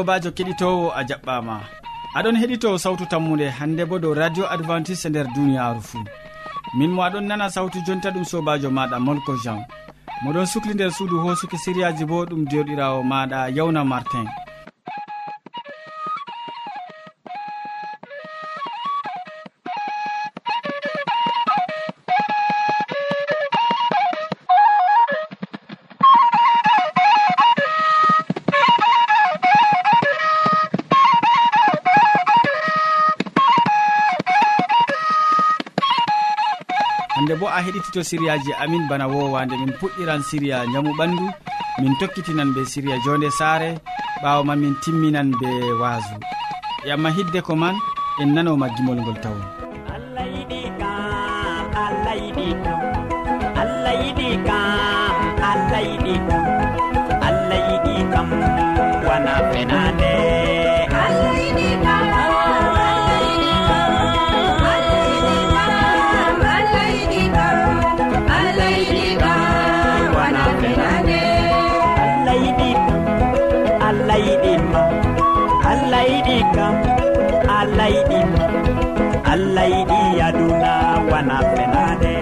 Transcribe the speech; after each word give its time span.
sobajo 0.00 0.30
keɗitowo 0.36 0.86
a 0.98 1.02
jaɓɓama. 1.08 1.56
Aɗon 2.16 2.36
heɗito 2.40 2.78
sawtu 2.78 3.04
tammude 3.10 3.46
hande 3.58 3.84
bo 3.84 3.98
dow 3.98 4.14
radio 4.14 4.44
advantice 4.54 5.08
nder 5.08 5.26
duniyaru 5.34 5.80
fuu. 5.88 6.04
Min 6.78 6.90
mo 6.94 7.02
aɗon 7.02 7.26
nana 7.28 7.50
sawtu 7.50 7.78
jonta 7.86 8.08
ɗum 8.10 8.24
sobajo 8.24 8.70
maɗa 8.70 8.96
molko 9.06 9.32
jean. 9.44 9.60
Moɗon 10.24 10.46
sukli 10.46 10.74
nder 10.74 10.90
suudu 10.96 11.16
hosuki 11.20 11.58
siriyaji 11.58 12.04
bo 12.10 12.24
ɗum 12.24 12.42
joɗirawo 12.50 13.02
maɗa 13.04 13.50
yawna 13.56 13.84
martin. 13.84 14.26
heɗitito 37.64 38.00
siriyaji 38.10 38.50
amin 38.62 38.88
bana 38.88 39.06
wowande 39.08 39.54
min 39.60 39.72
puɗɗiran 39.80 40.22
siriya 40.28 40.64
jamu 40.72 40.90
ɓandu 40.98 41.26
min 41.80 41.92
tokkitinan 42.00 42.50
be 42.54 42.60
siriya 42.72 42.96
jonde 43.04 43.28
saare 43.38 43.70
ɓawo 44.22 44.44
ma 44.44 44.54
min 44.56 44.74
timminan 44.82 45.28
be 45.40 45.48
waasu. 45.80 46.16
Yamma 46.88 47.10
hidde 47.16 47.40
ko 47.46 47.54
man 47.56 47.76
en 48.20 48.28
nanoma 48.34 48.66
gimol 48.76 48.96
ngol 49.00 49.18
tawon 49.22 49.44
allah 49.94 50.24
yiɗi 50.34 50.60
kam 50.80 51.68
allah 51.84 52.14
yiɗi 52.22 52.46
kam. 52.64 52.79
allah 76.00 76.08
yiɗi 76.12 76.36
kam 76.56 76.74
allah 77.58 77.88
yiɗi 77.94 78.20
allah 79.32 79.64
yiɗi 79.72 79.98
aduna 80.26 80.72
wana 81.10 81.36
fenade 81.52 82.14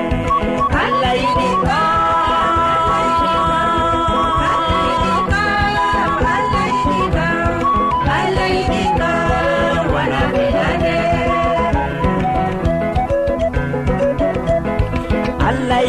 allah 0.83 1.13
yiɗi 1.23 1.49
kam 1.65 1.87
allah 15.49 15.81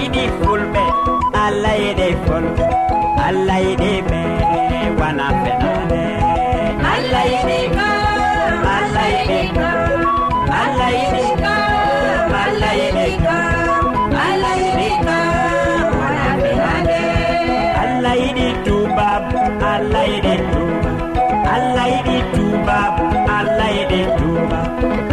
yiɗi 0.00 0.24
fulɓe 0.38 0.84
allah 1.44 1.74
yiɗi 1.82 2.08
fol. 2.26 2.44
Allah 3.28 3.58
yiɗi 3.66 3.91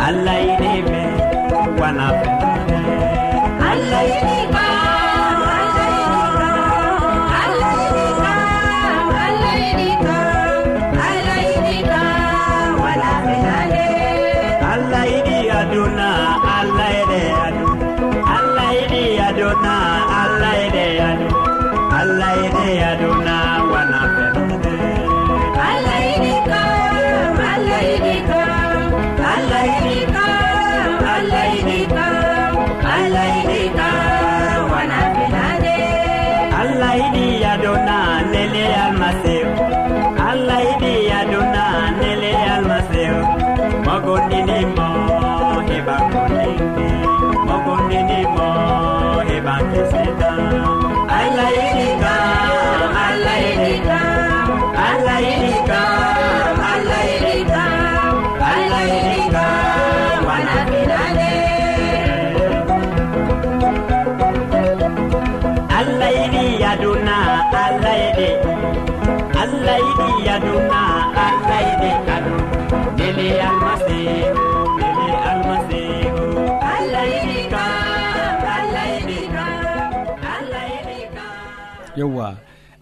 allah 0.10 0.38
yiɗi 0.46 0.74
me 0.90 1.02
wona 1.80 2.08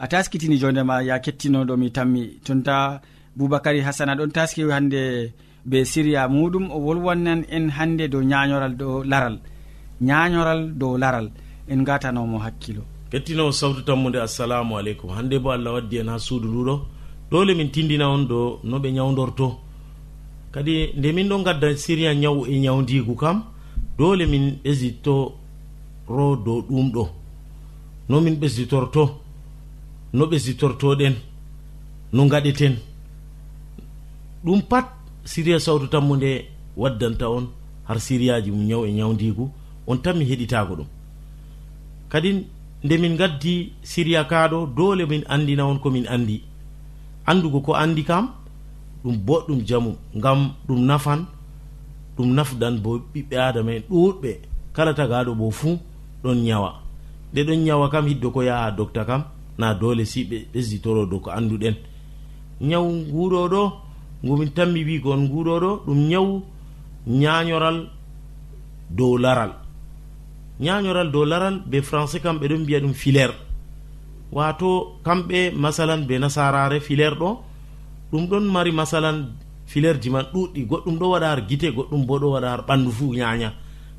a 0.08 0.10
taskitini 0.10 0.58
jondema 0.58 1.02
ya 1.02 1.20
kettinoɗo 1.20 1.76
mi 1.78 1.90
tammi. 1.92 2.40
Tonta 2.46 3.02
boubacary 3.36 3.82
hasana 3.82 4.16
ɗon 4.16 4.32
taski 4.32 4.62
hande 4.72 5.34
be 5.66 5.84
siriya 5.86 6.28
muɗum 6.30 6.72
o 6.72 6.78
wolwannan 6.80 7.44
en 7.50 7.70
hande 7.70 8.08
dow 8.08 8.22
ñañoral 8.22 8.74
dow 8.78 9.04
laral. 9.04 9.40
Ñañoral 10.02 10.72
dow 10.80 10.98
laral. 10.98 11.30
En 11.70 11.84
gatanomo 11.84 12.40
hakkilo. 12.40 12.84
Kettinowo 13.12 13.52
sawtu 13.52 13.82
tammude 13.84 14.16
assalamu 14.22 14.78
aleykum. 14.78 15.10
Hande 15.12 15.40
bo 15.44 15.52
allah 15.52 15.74
waddi 15.74 15.98
en 16.00 16.08
ha 16.10 16.18
suudu 16.20 16.48
nduɗo 16.48 16.76
dole 17.32 17.54
min 17.56 17.70
tindina 17.70 18.08
on 18.10 18.24
do 18.28 18.60
no 18.64 18.80
ɓe 18.80 18.90
ñawdorto 18.94 19.60
kadi 20.54 20.94
nde 20.98 21.12
min 21.12 21.28
ɗo 21.30 21.44
gadda 21.44 21.76
siriya 21.76 22.14
ñaw 22.16 22.46
e 22.48 22.60
ñawdigu 22.60 23.14
kam 23.16 23.44
dole 23.98 24.26
min 24.26 24.46
ɓesditoro 24.64 26.28
dow 26.46 26.62
ɗum 26.70 26.92
ɗo. 26.94 27.04
No 28.10 28.22
min 28.22 28.36
ɓesditorto. 28.40 29.27
no 30.14 30.26
ɓe 30.26 30.38
sitortoɗen 30.40 31.16
no 32.14 32.28
gaɗeten 32.28 32.76
ɗum 34.44 34.62
pat 34.70 34.86
siriya 35.26 35.60
sawtu 35.60 35.88
tammude 35.88 36.46
waddanta 36.78 37.30
on 37.30 37.48
har 37.88 38.00
siriyaji 38.00 38.52
mum 38.52 38.66
ñaw 38.68 38.86
e 38.86 38.92
ñawdigu 38.92 39.50
on 39.88 39.98
tan 40.02 40.18
mi 40.18 40.26
heɗitago 40.26 40.76
ɗum. 40.76 40.88
Kadi 42.10 42.46
nde 42.84 42.98
min 42.98 43.16
gaddi 43.18 43.74
siriya 43.84 44.24
kaɗo 44.24 44.66
dole 44.76 45.06
min 45.06 45.24
andina 45.28 45.66
on 45.66 45.80
komin 45.80 46.06
andi 46.08 46.42
andugo 47.26 47.60
ko 47.62 47.74
andi 47.76 48.04
kam 48.04 48.30
ɗum 49.04 49.16
boɗɗum 49.26 49.60
jamu 49.68 49.92
ngam 50.16 50.40
ɗum 50.68 50.80
nafan 50.86 51.26
ɗum 52.18 52.30
nafdan 52.36 52.76
bo 52.84 53.00
ɓiɓɓe 53.14 53.36
adama 53.48 53.72
en 53.74 53.84
ɗuɗɓe 53.90 54.32
kala 54.76 54.94
tagaɗo 54.94 55.36
bo 55.36 55.52
fuu 55.52 55.78
ɗon 56.24 56.36
ñawa 56.46 56.70
nde 57.34 57.42
ɗon 57.48 57.60
ñawa 57.66 57.90
kam 57.90 58.06
hiddo 58.08 58.32
ko 58.32 58.42
yaha 58.44 58.72
docta 58.72 59.06
kam 59.06 59.24
na 59.58 59.74
dole 59.74 60.06
si 60.06 60.24
ɓe 60.24 60.38
ɓesditoro 60.54 61.06
dow 61.06 61.20
ko 61.20 61.30
annduɗen 61.32 61.76
ñawu 62.62 63.30
ɗo 63.50 63.64
ngumin 64.24 64.50
tanmi 64.56 64.82
nguɗo 65.00 65.60
ɗo 65.60 65.72
ɗum 65.86 66.00
ñawu 66.10 66.42
ñañoral 67.08 67.90
dow 68.90 69.18
laral. 69.18 69.52
Ñañoral 70.60 71.12
dow 71.12 71.26
laral 71.26 71.62
be 71.66 71.82
français 71.82 72.20
kamɓe 72.22 72.48
ɗon 72.48 72.62
mbiya 72.64 72.80
ɗum 72.80 72.94
filaire. 72.94 73.34
Wato 74.32 75.00
kamɓe 75.04 75.52
masalan 75.56 76.06
be 76.08 76.18
nasarare 76.20 76.80
filaire 76.80 77.16
ɗo 77.16 77.40
ɗum 78.12 78.28
ɗon 78.28 78.44
mari 78.52 78.72
masalan 78.72 79.34
filaire 79.66 80.00
ji 80.02 80.10
man 80.10 80.26
ɗuɗɗi 80.34 80.66
goɗɗum 80.70 80.98
ɗo 81.00 81.10
waɗa 81.10 81.28
har 81.30 81.42
guite 81.48 81.72
goɗɗum 81.76 82.06
bo 82.06 82.20
ɗo 82.20 82.32
waɗa 82.32 82.50
har 82.50 82.62
ɓandu 82.68 82.92
fuu 82.92 83.14
ñaña 83.14 83.54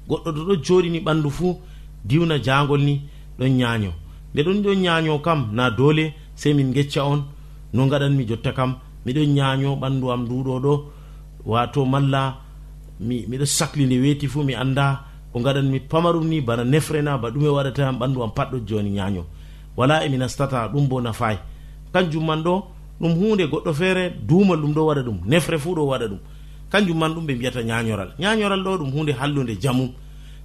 goɗɗo 0.09 0.33
to 0.35 0.45
ɗo 0.45 0.55
joɗini 0.65 1.01
ɓandu 1.01 1.31
fuu 1.31 1.57
diwna 2.05 2.39
jangol 2.43 2.81
ni 2.83 3.03
ɗon 3.39 3.49
ñaño 3.57 3.93
nde 4.39 4.45
ɗon 4.47 4.63
ɗon 4.63 4.79
ñaño 4.83 5.19
kam 5.19 5.51
na 5.53 5.71
dole 5.71 6.15
sey 6.37 6.55
min 6.55 6.73
gecca 6.73 7.05
on. 7.05 7.25
No 7.73 7.87
gaɗanmi 7.89 8.25
jotta 8.29 8.53
kam 8.53 8.77
miɗon 9.05 9.35
ñaño 9.35 9.77
ɓandu 9.77 10.11
am 10.13 10.23
nduɗo 10.25 10.61
ɗo. 10.65 10.85
Wato 11.45 11.85
malla 11.85 12.37
miɗo 13.01 13.45
sahli 13.45 13.87
nde 13.87 13.99
weeti 14.01 14.29
fuu 14.29 14.43
mi 14.45 14.55
annda 14.55 15.05
ko 15.33 15.41
gaɗanmi 15.41 15.81
pamarum 15.91 16.27
ni 16.29 16.41
bana 16.41 16.65
nefrena 16.65 17.19
ba 17.19 17.31
ɗume 17.31 17.49
waɗata 17.49 17.93
ɓandu 18.01 18.23
am 18.23 18.31
patɗo 18.31 18.59
joni 18.67 18.91
ñaño 18.91 19.25
wala 19.77 20.05
emi 20.05 20.17
nastata 20.19 20.69
ɗum 20.73 20.87
bo 20.89 21.01
nafayi 21.01 21.39
kanjum 21.93 22.25
man 22.27 22.43
ɗo 22.43 22.63
ɗum 23.01 23.13
hunde 23.19 23.45
goɗɗo 23.51 23.73
feere 23.75 24.11
duumal 24.29 24.59
ɗum 24.61 24.73
ɗo 24.75 24.87
waɗa 24.87 25.03
ɗum 25.03 25.19
nefre 25.27 25.59
fuu 25.59 25.75
ɗo 25.75 25.83
waɗa 25.87 26.07
ɗum. 26.09 26.19
Kanjum 26.71 26.99
man 26.99 27.13
ɗum 27.15 27.27
ɓe 27.27 27.35
mbiyata 27.35 27.63
ñañoral 27.63 28.11
ñañoral 28.19 28.63
ɗo 28.63 28.79
ɗum 28.79 28.91
hunde 28.93 29.13
hallude 29.19 29.55
jamum 29.61 29.91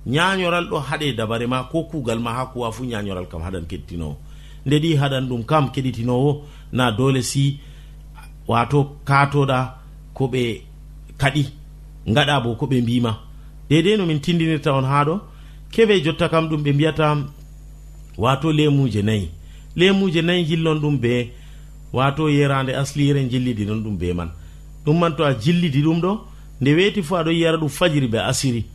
ñañoral 0.08 0.66
ɗo 0.70 0.78
haɗe 0.80 1.14
dabare 1.16 1.48
ma 1.48 1.64
ko 1.72 1.84
kugal 1.84 2.20
ma 2.20 2.34
ha 2.34 2.46
kuwa 2.46 2.72
fu 2.72 2.84
ñañoral 2.86 3.28
kam 3.28 3.42
haɗan 3.42 3.66
keɗitinowo 3.70 4.16
nde 4.66 4.76
ɗi 4.80 4.96
haɗan 4.96 5.28
ɗum 5.30 5.44
kam 5.46 5.72
keɗitinowo 5.72 6.44
na 6.72 6.92
dole 6.92 7.22
si 7.22 7.60
wato 8.48 8.98
katoɗa 9.06 9.60
ko 10.14 10.28
ɓe 10.28 10.62
kaɗi 11.18 11.44
gaɗa 12.08 12.40
bo 12.44 12.56
ko 12.56 12.66
ɓe 12.68 12.82
mbima 12.82 13.12
dedei 13.70 13.98
no 13.98 14.06
min 14.06 14.20
tindinirta 14.20 14.74
on 14.74 14.86
ha 14.86 15.04
ɗo 15.06 15.16
keɓe 15.72 16.04
jotta 16.04 16.30
kam 16.30 16.48
ɗum 16.50 16.62
ɓe 16.64 16.74
mbiyata 16.74 17.18
wato 18.18 18.52
lemuje 18.52 19.02
nayyi 19.02 19.30
lemuje 19.76 20.22
nayyi 20.22 20.46
jillon 20.46 20.80
ɗum 20.80 20.98
be 21.00 21.32
wato 21.94 22.30
yerande 22.30 22.76
aslire 22.76 23.24
jillidi 23.30 23.66
non 23.66 23.82
ɗum 23.84 23.98
be 23.98 24.14
man. 24.14 24.30
Ɗum 24.86 25.00
man 25.00 25.16
to 25.16 25.24
a 25.24 25.34
jillidi 25.34 25.82
ɗum 25.82 26.02
ɗo 26.02 26.20
nde 26.62 26.74
weeti 26.76 27.02
fo 27.04 27.16
aɗon 27.16 27.34
yiyara 27.34 27.58
ɗum 27.58 27.70
fajiri 27.70 28.08
ɓe 28.08 28.20
asiri. 28.20 28.66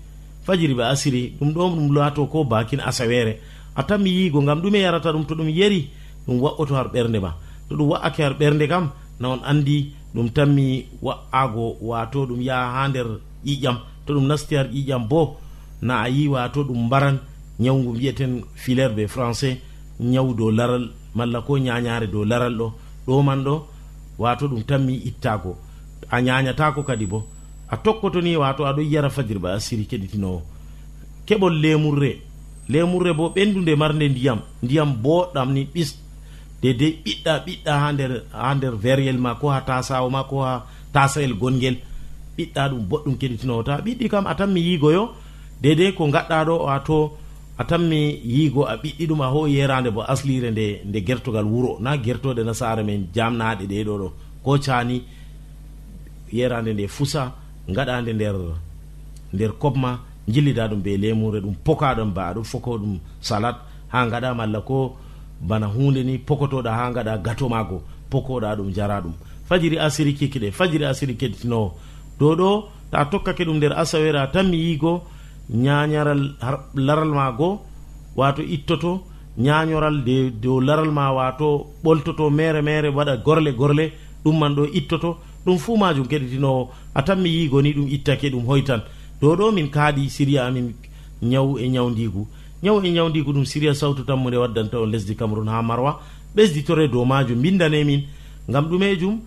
fajiri 0.49 0.75
ɓe 0.75 0.85
asiri 0.93 1.23
ɗum 1.39 1.51
ɗo 1.55 1.63
ɗum 1.77 1.89
laato 1.97 2.27
ko 2.33 2.45
bakin 2.45 2.81
asawere 2.81 3.33
a 3.77 3.83
tanmi 3.89 4.11
yiigo 4.17 4.41
ngam 4.43 4.59
ɗume 4.63 4.79
yarata 4.81 5.13
ɗum 5.13 5.25
to 5.29 5.35
ɗum 5.35 5.49
yeri 5.59 5.81
ɗum 6.27 6.41
wa'oto 6.43 6.75
har 6.75 6.89
ɓernde 6.93 7.19
ma. 7.21 7.31
To 7.69 7.77
ɗum 7.77 7.89
wa'ake 7.93 8.21
har 8.23 8.35
ɓernde 8.41 8.67
kam 8.69 8.91
na 9.21 9.29
on 9.29 9.41
andi 9.45 9.93
ɗum 10.15 10.29
tanmi 10.37 10.87
wa'ago 11.03 11.77
wato 11.83 12.27
ɗum 12.29 12.41
yaha 12.49 12.73
ha 12.75 12.89
nder 12.89 13.07
ƴiƴam. 13.45 13.77
To 14.07 14.15
ɗum 14.15 14.27
nasti 14.27 14.55
har 14.57 14.67
ƴiƴam 14.73 15.09
bo 15.09 15.37
na 15.83 16.01
a 16.03 16.09
yi 16.09 16.29
wato 16.29 16.65
ɗum 16.65 16.87
mbaran. 16.87 17.19
Ñawgu 17.61 17.91
mbiyeten 17.95 18.43
filaire 18.55 18.95
be 18.97 19.07
français 19.07 19.59
ñaw 20.01 20.33
dow 20.35 20.51
laral 20.51 20.91
malla 21.15 21.41
ko 21.43 21.59
ñañare 21.59 22.07
dow 22.11 22.25
laral 22.25 22.55
ɗo. 22.57 22.73
Ɗo 23.07 23.23
man 23.23 23.45
ɗo 23.45 23.55
wato 24.19 24.49
ɗum 24.49 24.63
tanmi 24.65 24.95
ittago 25.09 25.57
a 26.11 26.21
ñañatako 26.23 26.83
kadi 26.85 27.07
bo. 27.07 27.27
a 27.71 27.77
tokkoto 27.77 28.21
ni 28.21 28.37
wato 28.37 28.65
aɗo 28.67 28.83
yara 28.83 29.11
fajirba 29.11 29.49
ba 29.49 29.55
asiri 29.55 29.85
keɗitinowo 29.87 30.43
keɓol 31.27 31.55
lemurre 31.61 32.29
lemurre 32.69 33.13
bo 33.13 33.29
ɓendude 33.35 33.77
marde 33.77 34.09
ndiyam 34.09 34.41
ndiyam 34.63 34.91
boɗɗam 35.03 35.53
ni 35.53 35.63
ɓis. 35.75 35.91
Dedei 36.63 36.93
ɓiɗɗa 37.05 37.33
ɓiɗɗa 37.47 37.73
ha 37.83 37.93
nder 37.93 38.13
ha 38.33 38.55
nder 38.55 38.75
veryel 38.83 39.19
ma 39.19 39.35
ko 39.35 39.49
ha 39.51 39.61
tasawo 39.61 40.11
ma 40.11 40.25
ko 40.25 40.43
ha 40.43 40.67
tasayel 40.93 41.35
gongel. 41.41 41.77
Ɓiɗɗa 42.37 42.63
ɗum 42.71 42.83
boɗɗum 42.91 43.15
keɗitinowo 43.21 43.63
ta 43.63 43.81
ɓiɗɗi 43.85 44.09
kam 44.11 44.27
a 44.27 44.35
tanmi 44.35 44.61
yigoyo 44.61 45.15
dedei 45.63 45.93
ko 45.95 46.07
gaɗɗa 46.15 46.45
ɗo 46.45 46.55
wato 46.67 47.17
a 47.59 47.65
tanmi 47.65 48.21
yigo 48.25 48.65
a 48.67 48.77
ɓiɗɗi 48.77 49.07
ɗum 49.07 49.21
a 49.21 49.27
ho 49.27 49.47
yerande 49.47 49.91
bo 49.91 50.03
aslire 50.03 50.51
nde 50.51 50.83
nde 50.85 50.99
gertogal 51.07 51.45
wuro. 51.45 51.79
Na 51.81 51.97
gertode 51.97 52.43
nasara 52.45 52.83
men 52.85 53.09
jamnaɗe 53.15 53.65
ɗeɗo 53.67 53.95
ɗo 53.99 54.13
ko 54.45 54.59
cani 54.59 55.03
yerande 56.33 56.73
nde 56.75 56.87
fusa 56.89 57.33
gaɗande 57.69 58.13
nder 58.15 58.37
nder 59.33 59.53
kobma 59.59 60.01
jillida 60.29 60.69
ɗum 60.69 60.81
be 60.83 60.97
lemure 60.97 61.41
ɗum 61.41 61.55
pokaɗon 61.65 62.11
ba 62.15 62.23
aɗum 62.31 62.45
foko 62.45 62.79
ɗum 62.79 62.99
salat. 63.21 63.57
Ha 63.93 64.07
gaɗa 64.11 64.35
malla 64.35 64.61
ko 64.61 64.97
bana 65.41 65.67
hunde 65.67 66.05
ni 66.05 66.19
pokotoɗa 66.19 66.71
ha 66.79 66.93
gaɗa 66.93 67.19
gato 67.25 67.49
mago 67.49 67.83
pokoɗa 68.11 68.57
ɗum 68.57 68.73
jara 68.75 69.01
ɗum. 69.01 69.13
Fajiri 69.49 69.79
asiri 69.79 70.13
kikiɗe 70.15 70.51
fajiri 70.53 70.85
asiri 70.85 71.15
keɗitinowo 71.17 71.73
dow 72.19 72.35
ɗo 72.37 72.65
ta 72.91 73.05
tokkake 73.11 73.45
ɗum 73.45 73.57
nder 73.57 73.73
asawere 73.73 74.17
a 74.19 74.27
tanmi 74.27 74.57
yigo 74.57 75.03
ñañaral 75.51 76.35
laral 76.75 77.09
mago 77.15 77.61
wato 78.17 78.43
ittoto 78.43 79.03
ñañoral 79.39 80.05
de 80.05 80.31
dow 80.31 80.61
laral 80.61 80.91
ma 80.93 81.13
wato 81.13 81.67
ɓoltoto 81.85 82.31
mere 82.31 82.61
mere 82.63 82.89
waɗa 82.89 83.17
gorle 83.25 83.53
gorle 83.57 83.93
ɗum 84.25 84.39
man 84.39 84.55
ɗo 84.55 84.65
ittoto. 84.75 85.17
ɗum 85.49 85.59
fuu 85.59 85.77
majum 85.77 86.07
keɗitinowo 86.07 86.69
a 86.95 87.03
tan 87.03 87.25
yigo 87.25 87.63
ni 87.63 87.73
ɗum 87.73 87.89
ittake 87.89 88.29
ɗum 88.31 88.45
hoytan. 88.47 88.81
Dow 89.21 89.35
ɗo 89.37 89.53
min 89.53 89.69
kaaɗi 89.71 90.11
siriya 90.11 90.47
amin 90.47 90.75
ñaw 91.23 91.57
e 91.59 91.69
ñawdigu 91.69 92.27
ñaw 92.63 92.77
e 92.85 92.91
ñawdigu 92.91 93.33
ɗum 93.33 93.45
siriya 93.45 93.75
sawtu 93.75 94.05
tammude 94.05 94.37
waddanta 94.37 94.79
on 94.81 94.87
lesdi 94.91 95.15
cameron 95.17 95.49
ha 95.49 95.63
marwa. 95.63 96.01
Ɓesditore 96.37 96.89
dow 96.93 97.05
majum 97.05 97.41
bindane 97.43 97.85
min. 97.85 98.03
Gam 98.49 98.65
ɗumejum 98.69 99.19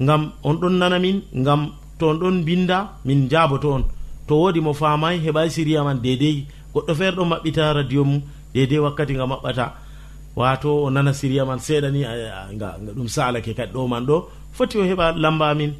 gam 0.00 0.32
on 0.44 0.54
ɗon 0.60 0.74
nana 0.78 0.98
min 0.98 1.22
gam 1.32 1.70
to 1.98 2.08
on 2.08 2.18
ɗon 2.18 2.44
binda 2.44 2.92
min 3.04 3.28
jaboto 3.30 3.72
on. 3.72 3.84
To 4.28 4.34
wodi 4.34 4.60
mo 4.60 4.72
famay 4.74 5.18
heɓay 5.24 5.48
siriya 5.50 5.82
man 5.84 5.98
dedei 6.02 6.46
goɗɗo 6.74 6.94
feere 6.94 7.16
ɗon 7.16 7.28
maɓɓita 7.28 7.72
radio 7.74 8.04
mum 8.04 8.20
dedei 8.54 8.78
wakkati 8.78 9.14
nga 9.14 9.26
maɓɓata. 9.26 9.72
Wato 10.36 10.84
o 10.84 10.90
nana 10.90 11.12
siriya 11.12 11.44
man 11.46 11.58
seeɗani 11.58 12.00
ɗum 12.96 13.08
salake 13.08 13.54
kadi 13.54 13.72
ɗo 13.72 13.88
man 13.88 14.04
ɗo. 14.06 14.28
foti 14.52 14.78
o 14.78 14.84
heɓa 14.84 15.12
lamba 15.16 15.50
amin. 15.50 15.72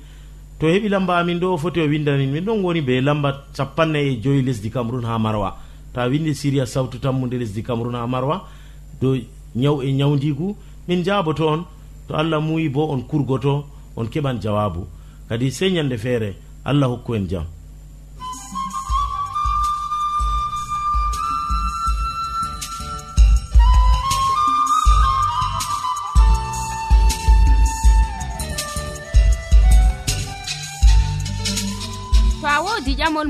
To 0.58 0.66
heɓi 0.66 0.88
lamba 0.88 1.18
amin 1.18 1.38
ɗo 1.40 1.54
o 1.54 1.56
foti 1.58 1.80
o 1.80 1.86
windanin 1.88 2.30
min 2.30 2.44
ɗon 2.44 2.62
woni 2.62 2.80
be 2.80 3.00
lamba 3.00 3.44
capannay 3.56 4.06
e 4.12 4.20
joyi 4.22 4.42
lesdi 4.42 4.70
cameron 4.70 5.04
ha 5.04 5.18
marwa. 5.18 5.56
Ta 5.92 6.06
windi 6.08 6.30
e 6.30 6.34
siria 6.34 6.66
sawtu 6.66 6.98
tammude 6.98 7.34
lesdi 7.38 7.62
cameron 7.62 7.94
ha 7.94 8.06
marwa 8.06 8.42
do 9.00 9.16
ñaw 9.56 9.82
e 9.82 9.92
ñawdigu 9.92 10.56
min 10.88 11.02
jaboto 11.04 11.46
on 11.48 11.64
to 12.08 12.14
allah 12.14 12.40
muyi 12.40 12.68
bo 12.68 12.88
on 12.92 13.02
kurgoto 13.02 13.64
on 13.96 14.06
keɓan 14.08 14.40
jawabu. 14.40 14.86
Kadi 15.28 15.50
sey 15.50 15.70
ñande 15.72 15.96
feere 15.98 16.34
allah 16.64 16.88
hokku 16.88 17.14
en 17.14 17.26
jaam 17.28 17.44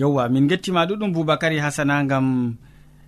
yewwa 0.00 0.28
min 0.28 0.48
gettima 0.48 0.86
ɗuɗum 0.86 1.12
boubacary 1.12 1.58
hasana 1.58 2.04
gam 2.04 2.56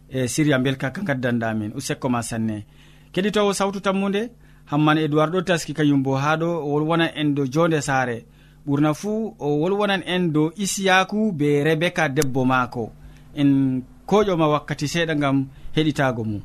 e 0.09 0.29
siriya 0.29 0.59
belka 0.59 0.91
ka 0.91 1.03
gaddanɗamin 1.03 1.73
usekko 1.75 2.09
ma 2.09 2.23
sanne. 2.23 2.67
Keɗitowo 3.13 3.53
sawtu 3.53 3.81
tammude 3.81 4.31
hamman 4.71 4.99
edoird 4.99 5.33
ɗo 5.33 5.41
taski 5.43 5.73
kayum 5.75 6.03
bo 6.03 6.17
ha 6.17 6.37
ɗo 6.37 6.49
o 6.65 6.67
wolwonan 6.73 7.11
en 7.17 7.35
dow 7.35 7.47
jonde 7.47 7.81
saare. 7.81 8.27
Ɓurna 8.67 8.95
fuu 8.95 9.35
o 9.39 9.49
wolwonan 9.61 10.03
en 10.07 10.33
dow 10.33 10.51
isiyaku 10.57 11.33
be 11.33 11.65
rebeka 11.65 12.09
debbo 12.09 12.45
maako. 12.45 12.93
En 13.35 13.83
koƴoma 14.07 14.47
wakkati 14.53 14.87
seeɗa 14.89 15.15
gam 15.15 15.47
heɗitago 15.77 16.25
mum. 16.25 16.43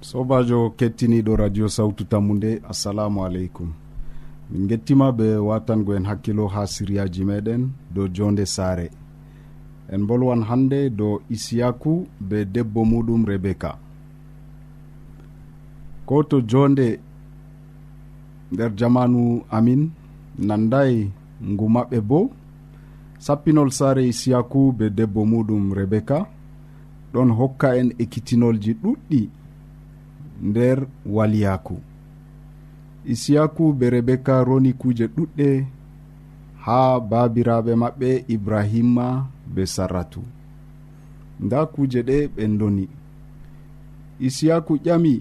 Sobajo 0.00 0.70
kettiniɗo 0.78 1.36
radio 1.36 1.68
sawtu 1.68 2.04
tammude 2.04 2.62
assalamu 2.70 3.24
aleykum. 3.24 3.72
Min 4.50 4.66
gettima 4.68 5.12
ɓe 5.12 5.36
watango 5.36 5.94
en 5.94 6.06
hakkilo 6.06 6.48
ha 6.48 6.66
siriyaji 6.66 7.24
meɗen 7.24 7.68
dow 7.94 8.08
jonde 8.08 8.46
saare. 8.46 8.90
en 9.92 10.06
bolwan 10.08 10.42
hande 10.48 10.90
dow 10.98 11.14
isiyaku 11.34 11.92
be 12.28 12.38
debbo 12.54 12.80
muɗum 12.90 13.22
rebeka 13.30 13.70
ko 16.06 16.22
to 16.30 16.40
jonde 16.50 16.88
nder 18.52 18.70
jamanu 18.78 19.22
amin 19.56 19.82
nandayi 20.46 21.10
ngu 21.50 21.66
maɓɓe 21.74 21.98
bo 22.08 22.20
sappinol 23.24 23.70
saare 23.78 24.02
isiyaku 24.12 24.60
be 24.78 24.84
debbo 24.98 25.20
muɗum 25.30 25.64
rebeka 25.78 26.18
ɗon 27.12 27.30
hokka 27.38 27.68
en 27.80 27.88
ekkitinolji 28.02 28.72
ɗuɗɗi 28.82 29.20
nder 30.48 30.78
waliyaku. 31.06 31.76
Isiyaku 33.04 33.72
be 33.72 33.90
rebeka 33.90 34.44
roni 34.44 34.72
kuje 34.72 35.06
ɗuɗɗe 35.16 35.48
ha 36.64 37.00
babiraɓe 37.10 37.72
maɓɓe 37.82 38.24
ibrahima 38.34 39.06
be 39.54 39.62
sarratu. 39.74 40.20
Nda 41.44 41.58
kuje 41.72 42.00
ɗe 42.08 42.16
ɓe 42.34 42.42
doni 42.58 42.84
isiyaku 44.26 44.72
ƴami 44.84 45.14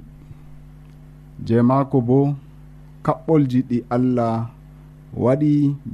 je 1.45 1.55
maako 1.69 1.98
bo 2.07 2.17
kaɓɓolji 3.05 3.59
ɗi 3.69 3.77
allah 3.95 4.36
waɗi 5.24 5.51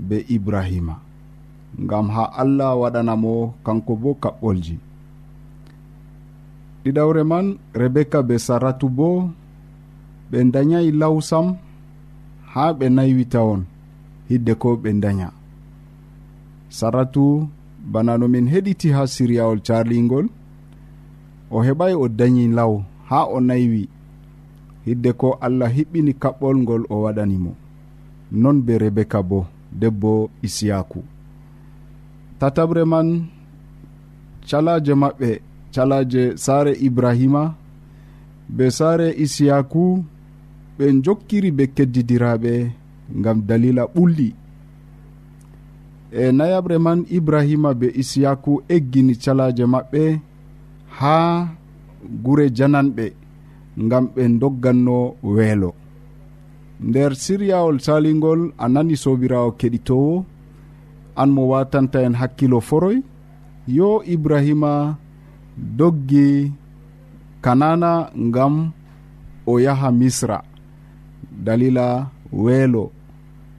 be 0.07 0.17
ibrahima. 0.35 0.95
Ngam 1.83 2.07
ha 2.15 2.23
allah 2.41 2.71
waɗanamo 2.81 3.33
kanko 3.65 3.93
bo 4.01 4.09
kaɓɓolji. 4.23 4.75
Ɗiɗawre 6.83 7.21
man 7.31 7.45
rebeka 7.79 8.19
be 8.27 8.35
saratu 8.45 8.87
bo 8.97 9.07
ɓe 10.31 10.37
dayayi 10.53 10.91
lawsam 11.01 11.47
ha 12.53 12.63
ɓe 12.77 12.85
naywita 12.95 13.39
on 13.51 13.61
hidde 14.29 14.53
ko 14.61 14.69
ɓe 14.81 14.89
daya 15.03 15.29
saratu 16.77 17.23
bana 17.91 18.17
no 18.17 18.27
min 18.27 18.47
heɗiti 18.53 18.89
ha 18.95 19.07
siryawol 19.13 19.59
carlingol 19.67 20.27
o 21.51 21.57
heɓay 21.65 21.93
o 21.93 22.05
dañi 22.19 22.47
law 22.57 22.73
ha 23.09 23.19
o 23.35 23.39
naywi. 23.47 23.83
Hidde 24.85 25.11
ko 25.19 25.27
allah 25.45 25.69
hiɓɓini 25.75 26.13
kaɓɓol 26.21 26.57
ngol 26.63 26.83
o 26.89 26.95
waɗanimo 27.03 27.51
non 28.41 28.57
be 28.65 28.73
rebeka 28.77 29.19
bo 29.29 29.39
debbo 29.79 30.29
isiyaku. 30.47 30.99
Tatabre 32.39 32.83
man 32.91 33.07
calaje 34.49 34.93
maɓɓe 35.01 35.29
calaje 35.73 36.21
saare 36.37 36.73
ibrahima 36.87 37.43
be 38.55 38.65
saare 38.77 39.07
isiyaku 39.23 39.83
ɓe 40.77 40.85
jokkiri 41.03 41.49
be 41.57 41.63
keddidiraɓe 41.75 42.53
ngam 43.17 43.37
dalila 43.47 43.83
ɓulli. 43.93 44.29
e 46.21 46.31
nayaɓre 46.37 46.77
man 46.85 46.99
ibrahima 47.17 47.69
be 47.79 47.87
isiyaku 48.01 48.51
eggini 48.75 49.13
calaje 49.23 49.65
maɓɓe 49.73 50.03
ha 50.97 51.15
gure 52.23 52.45
jananɓe 52.57 53.05
gam 53.89 54.05
ɓe 54.15 54.23
dogganno 54.41 54.97
weelo. 55.35 55.69
Nder 56.87 57.11
siryawol 57.23 57.77
salingol 57.85 58.41
a 58.57 58.65
nani 58.73 58.95
sobirawo 59.03 59.49
keɗitowo 59.59 60.13
an 61.21 61.29
mo 61.35 61.41
watanta 61.51 61.99
en 62.07 62.15
hakkilo 62.19 62.59
foroy. 62.67 62.97
Yo 63.77 63.89
ibrahima 64.13 64.71
doggi 65.77 66.51
kanana 67.43 67.91
ngam 68.27 68.55
o 69.51 69.53
yaha 69.65 69.89
misra. 69.99 70.37
Dalila 71.45 71.87
weelo 72.43 72.83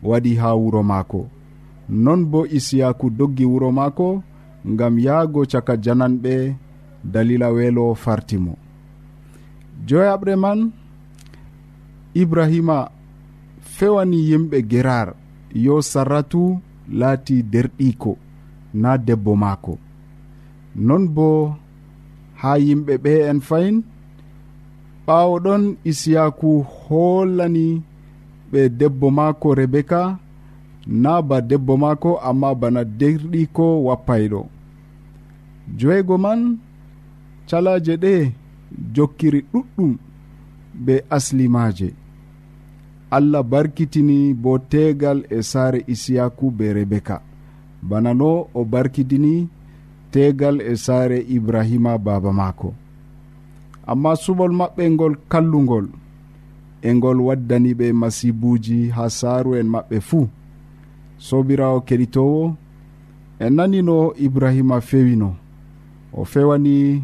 waɗi 0.08 0.32
ha 0.40 0.48
wuro 0.60 0.82
maako. 0.90 1.20
non 1.88 2.24
bo 2.30 2.46
isiyaku 2.46 3.10
doggi 3.10 3.44
wuro 3.44 3.72
maako 3.72 4.22
ngam 4.66 4.98
yahgo 4.98 5.46
caka 5.46 5.76
jananɓe 5.76 6.54
dalila 7.04 7.48
weelo 7.56 7.94
fartimo. 7.94 8.54
Joyaɓre 9.86 10.34
man 10.36 10.72
ibrahima 12.14 12.90
fewani 13.60 14.18
yimɓe 14.28 14.58
gerar 14.70 15.14
yo 15.54 15.74
sarratu 15.82 16.58
laati 16.98 17.42
derɗiko 17.42 18.16
na 18.74 18.90
debbo 19.06 19.32
maako. 19.36 19.78
Non 20.86 21.04
bo 21.14 21.54
ha 22.40 22.50
yimɓe 22.58 22.94
ɓe 23.04 23.12
en 23.30 23.40
fayin 23.40 23.76
ɓawo 25.06 25.34
ɗon 25.44 25.62
isiyaku 25.90 26.50
hollani 26.62 27.82
ɓe 28.52 28.60
debbo 28.78 29.06
maako 29.10 29.54
rebeka 29.54 30.18
na 30.86 31.22
ba 31.22 31.40
debbo 31.40 31.76
maako 31.76 32.10
amma 32.28 32.54
bana 32.54 32.84
derɗiko 32.84 33.66
wappayɗo. 33.86 34.40
Joygo 35.78 36.16
man 36.24 36.40
calaje 37.48 37.94
ɗe 38.02 38.32
jokkiri 38.94 39.40
ɗuɗɗum 39.52 39.92
be 40.84 40.94
aslimaje 41.16 41.88
allah 43.16 43.42
barkitini 43.42 44.34
bo 44.42 44.52
tegal 44.58 45.18
e 45.30 45.38
saare 45.50 45.80
isiyaku 45.92 46.50
be 46.50 46.66
rebeka. 46.76 47.16
Bana 47.88 48.14
no 48.14 48.48
o 48.54 48.64
barkitini 48.64 49.48
tegal 50.12 50.56
e 50.60 50.72
saare 50.76 51.18
ibrahima 51.36 51.92
baba 51.98 52.32
maako. 52.32 52.74
Amma 53.86 54.12
suɓol 54.22 54.52
maɓɓe 54.58 54.82
ngol 54.94 55.14
kallugol 55.30 55.86
e 56.82 56.94
ngol 56.96 57.18
waddani 57.26 57.70
ɓe 57.78 57.86
masibuji 58.00 58.78
ha 58.96 59.04
saaru 59.18 59.50
en 59.60 59.66
maɓɓe 59.74 59.96
fuu. 60.08 60.28
sobirawo 61.18 61.80
keɗitowo 61.80 62.54
en 63.38 63.54
nani 63.56 63.82
no 63.82 64.12
ibrahima 64.16 64.80
fewino. 64.80 65.36
O 66.12 66.24
fewani 66.24 67.02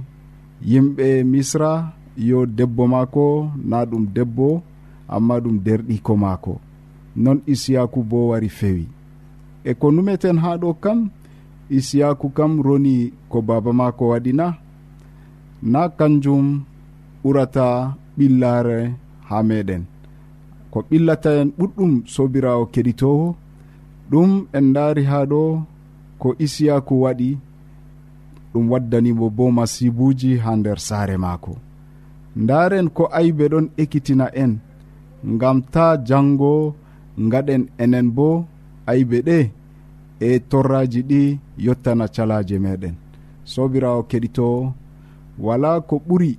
yimɓe 0.71 1.25
misra 1.25 1.93
yo 2.17 2.47
debbo 2.47 2.87
maako 2.93 3.51
na 3.65 3.85
ɗum 3.91 4.05
debbo 4.15 4.63
amma 5.09 5.35
ɗum 5.43 5.57
derɗiko 5.65 6.17
maako. 6.17 6.61
Non 7.17 7.39
isiyaku 7.47 8.03
bo 8.03 8.29
wari 8.29 8.49
fewi. 8.49 8.87
E 9.65 9.75
ko 9.75 9.91
numeten 9.91 10.39
ha 10.43 10.51
ɗo 10.63 10.75
kam 10.81 11.11
isiyaku 11.71 12.27
kam 12.37 12.53
roni 12.63 13.13
ko 13.31 13.43
baba 13.43 13.73
maako 13.73 14.05
waɗina. 14.13 14.47
Na 15.63 15.89
kanjum 15.89 16.63
ɓurata 17.25 17.95
ɓillare 18.19 18.79
ha 19.29 19.37
meɗen 19.49 19.83
ko 20.73 20.79
ɓillata 20.91 21.31
en 21.41 21.49
ɓuɗɗum 21.59 21.93
sobirawo 22.15 22.65
keɗitowo 22.73 23.27
ɗum 24.13 24.31
en 24.59 24.67
daari 24.75 25.05
ha 25.11 25.19
ɗo 25.31 25.43
ko 26.21 26.29
isiyaku 26.45 26.95
waɗi 27.05 27.31
ɗum 28.53 28.65
waddanimo 28.73 29.27
bo 29.37 29.45
masibuji 29.57 30.31
ha 30.43 30.51
nder 30.61 30.79
saare 30.89 31.17
maako. 31.25 31.55
Ndaren 32.43 32.89
ko 32.97 33.05
aybe 33.19 33.45
ɗon 33.53 33.67
ekkitina 33.83 34.27
en 34.43 34.53
ngam 35.35 35.59
ta 35.73 35.87
jango 36.09 36.53
gaɗen 37.33 37.63
enen 37.83 38.09
bo 38.17 38.29
aybe 38.91 39.19
ɗe 39.29 39.39
e 40.21 40.39
torraji 40.51 41.01
ɗi 41.11 41.23
yottana 41.65 42.07
calaje 42.15 42.57
meɗen 42.65 42.95
sobirawo 43.53 44.01
keɗito 44.11 44.47
wala 45.45 45.71
ko 45.89 45.97
ɓuri 46.07 46.33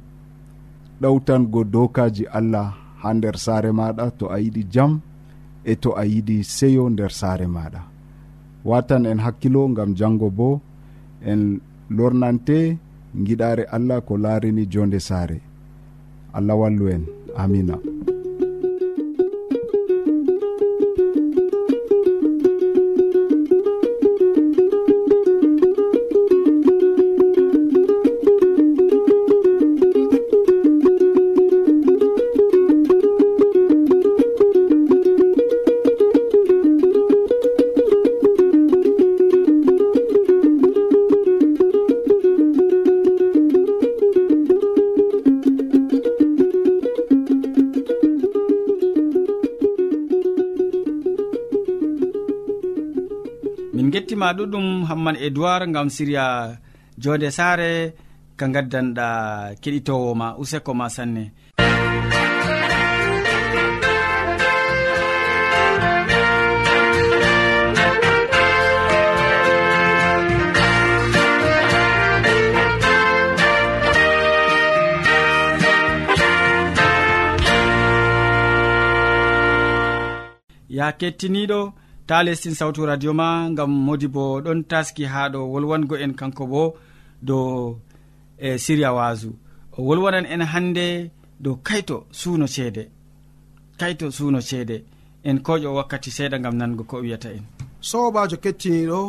ɗawtango 1.02 1.62
dokaji 1.74 2.24
allah 2.38 2.68
ha 3.02 3.10
nder 3.18 3.36
saare 3.46 3.72
maɗa 3.80 4.06
to 4.18 4.26
a 4.36 4.38
yiɗi 4.44 4.64
jam 4.74 4.92
e 5.66 5.76
to 5.76 5.90
a 6.02 6.04
yiɗi 6.06 6.44
seyo 6.44 6.90
nder 6.90 7.12
saare 7.12 7.48
maɗa 7.48 7.82
watan 8.66 9.06
en 9.06 9.20
hakkilo 9.26 9.68
gam 9.78 9.92
jango 10.00 10.30
bo 10.30 10.62
en 11.32 11.60
lornante 11.90 12.78
giɗare 13.26 13.64
allah 13.76 14.02
ko 14.02 14.18
laarini 14.18 14.66
jonde 14.66 15.00
saare. 15.00 15.40
Allah 16.34 16.56
wallu 16.58 16.90
en. 16.90 17.06
Amina. 17.38 17.78
ma 54.24 54.32
ɗuɗum 54.38 54.68
hamman 54.90 55.18
edoird 55.26 55.64
gam 55.76 55.88
siriya 55.96 56.26
jonde 57.02 57.30
saare 57.38 57.72
ka 58.40 58.46
gaddanɗa 58.54 59.08
keɗitowo 59.62 60.10
ma 60.20 60.28
useko 60.42 60.72
ma 60.80 60.88
sanne. 60.96 61.24
Ya 80.78 80.88
kettiniɗo 81.00 81.60
ta 82.08 82.24
lestin 82.24 82.56
sawtu 82.56 82.86
radio 82.86 83.14
ma 83.14 83.50
gam 83.58 83.72
modi 83.86 84.08
bo 84.08 84.42
ɗon 84.46 84.60
taski 84.72 85.04
ha 85.06 85.22
ɗo 85.34 85.40
wolwango 85.52 85.96
en 86.04 86.14
kanko 86.20 86.44
bo 86.52 86.64
dow 87.28 87.80
e 88.38 88.58
siriya 88.64 88.92
wasu 88.98 89.30
o 89.78 89.80
wolwanan 89.88 90.26
en 90.34 90.42
hande 90.54 90.86
dow 91.44 91.56
kayto 91.68 91.98
suuno 92.12 92.48
ceede. 92.48 92.84
Kayto 93.80 94.12
suuno 94.12 94.40
ceede. 94.42 94.84
En 95.24 95.38
koƴo 95.46 95.70
wakkati 95.78 96.10
seeɗa 96.18 96.38
gam 96.44 96.56
nango 96.60 96.84
ko 96.84 96.98
wiyata 97.04 97.30
en. 97.38 97.44
Sobajo 97.90 98.38
kettiniɗo 98.44 99.00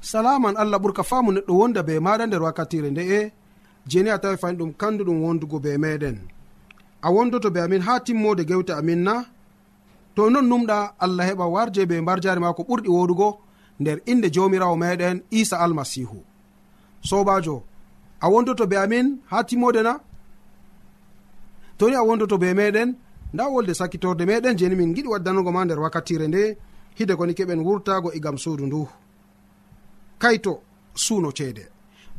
salaman 0.00 0.56
allah 0.56 0.78
ɓurka 0.82 1.02
faamu 1.10 1.30
neɗɗo 1.32 1.52
wonda 1.60 1.82
be 1.82 1.94
maɗa 2.06 2.26
nder 2.26 2.42
wakkatire 2.42 2.90
nde'e 2.90 3.32
jeni 3.90 4.10
a 4.10 4.18
tawi 4.22 4.36
fani 4.42 4.58
ɗum 4.58 4.72
kandu 4.80 5.02
ɗum 5.04 5.18
wondugo 5.24 5.58
be 5.64 5.70
meɗen. 5.78 6.16
A 7.02 7.08
wondoto 7.14 7.48
be 7.54 7.60
amin 7.60 7.82
ha 7.86 8.00
timmode 8.00 8.42
gewte 8.48 8.70
amin 8.80 9.02
na 9.06 9.14
to 10.14 10.30
non 10.30 10.46
numɗa 10.50 10.94
allah 11.04 11.26
heɓa 11.28 11.46
warje 11.54 11.86
be 11.86 12.00
mbarjari 12.00 12.40
ma 12.40 12.52
ko 12.56 12.62
ɓurɗi 12.68 12.88
woɗugo 12.88 13.28
nder 13.80 13.98
inde 14.06 14.28
jamirawo 14.34 14.76
meɗen 14.76 15.22
isa 15.30 15.56
almasihu. 15.64 16.18
Sobajo 17.08 17.62
a 18.20 18.26
wondoto 18.32 18.66
be 18.66 18.76
amin 18.76 19.06
ha 19.30 19.42
timmode 19.44 19.82
na? 19.82 19.98
To 21.78 21.88
ni 21.88 21.96
a 21.96 22.02
wondoto 22.02 22.38
be 22.38 22.54
meɗen 22.54 22.94
nda 23.34 23.44
wolde 23.48 23.74
sakkitorde 23.74 24.24
meɗen 24.26 24.56
jeni 24.58 24.76
min 24.76 24.94
giɗi 24.94 25.08
waddanugo 25.08 25.50
ma 25.52 25.64
nder 25.64 25.80
wakkatire 25.80 26.26
nde 26.28 26.42
hide 26.98 27.14
koni 27.16 27.32
keɓen 27.38 27.60
wurtago 27.66 28.08
e 28.12 28.16
igam 28.16 28.36
suudu 28.38 28.66
ndu. 28.66 28.88
Kayto 30.18 30.62
suuno 30.94 31.30
ceede. 31.32 31.64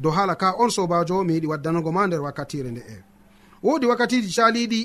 Dow 0.01 0.11
hala 0.11 0.35
ka 0.35 0.55
on 0.57 0.69
sobajo 0.69 1.23
mi 1.23 1.33
yiɗi 1.35 1.47
waddanugo 1.51 1.91
ma 1.91 2.07
nder 2.07 2.21
wakkatire 2.21 2.71
nde'e 2.71 3.13
wodi 3.63 3.85
wakkatiji 3.85 4.29
caliɗi 4.35 4.81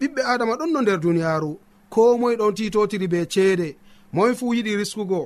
ɓiɓɓe 0.00 0.20
adama 0.32 0.54
ɗon 0.58 0.70
no 0.72 0.80
nder 0.82 0.98
duniyaru 1.00 1.50
ko 1.90 2.18
moye 2.18 2.36
ɗon 2.36 2.54
titotiri 2.56 3.08
be 3.08 3.26
ceede. 3.28 3.76
Moye 4.12 4.34
fuu 4.34 4.54
yiɗi 4.54 4.76
riskugo. 4.80 5.20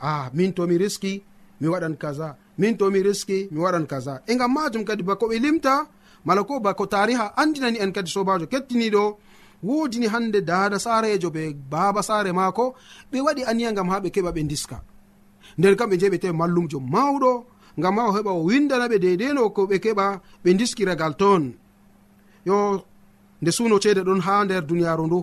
A 0.00 0.08
ah, 0.08 0.30
min 0.34 0.52
tomi 0.52 0.78
riski 0.78 1.22
mi 1.60 1.66
waɗan 1.68 1.96
kaza. 2.02 2.36
Min 2.58 2.76
tomi 2.76 3.02
riski 3.02 3.48
mi 3.52 3.58
waɗan 3.64 3.86
kaza. 3.86 4.22
E 4.26 4.32
gam 4.36 4.52
majum 4.54 4.84
kadi 4.84 5.02
bako 5.02 5.26
ɓe 5.30 5.38
limta 5.44 5.74
mala 6.24 6.42
ko 6.44 6.60
bako 6.60 6.84
tariha 6.86 7.26
andinani 7.36 7.78
en 7.78 7.92
kadi 7.92 8.10
sobajo 8.10 8.46
kettiniɗo 8.52 9.02
wodini 9.62 10.06
hande 10.06 10.40
dada 10.50 10.78
sarejo 10.78 11.30
be 11.30 11.42
baba 11.72 12.02
sare 12.02 12.32
maako 12.32 12.74
ɓe 13.10 13.18
waɗi 13.26 13.42
aniya 13.50 13.72
gam 13.72 13.88
ha 13.88 14.00
ɓe 14.00 14.08
keɓa 14.14 14.30
ɓe 14.36 14.42
diska 14.50 14.78
nder 15.58 15.74
kam 15.76 15.90
ɓe 15.90 15.96
je 16.00 16.06
ɓe 16.12 16.18
tawi 16.22 16.34
mallumjo 16.40 16.78
mawɗo 16.80 17.32
gam 17.78 17.96
ha 17.98 18.02
o 18.08 18.12
heɓa 18.16 18.30
o 18.38 18.42
windana 18.48 18.86
ɓe 18.88 18.98
deideno 18.98 19.50
ko 19.50 19.66
ɓe 19.70 19.76
keɓa 19.84 20.06
ɓe 20.44 20.50
diskiragal 20.58 21.14
toon. 21.20 21.44
Yo 22.48 22.56
nde 23.42 23.50
suno 23.56 23.78
ceede 23.82 24.02
ɗon 24.06 24.20
ha 24.26 24.44
nder 24.44 24.62
duniyaru 24.68 25.06
ndu. 25.06 25.20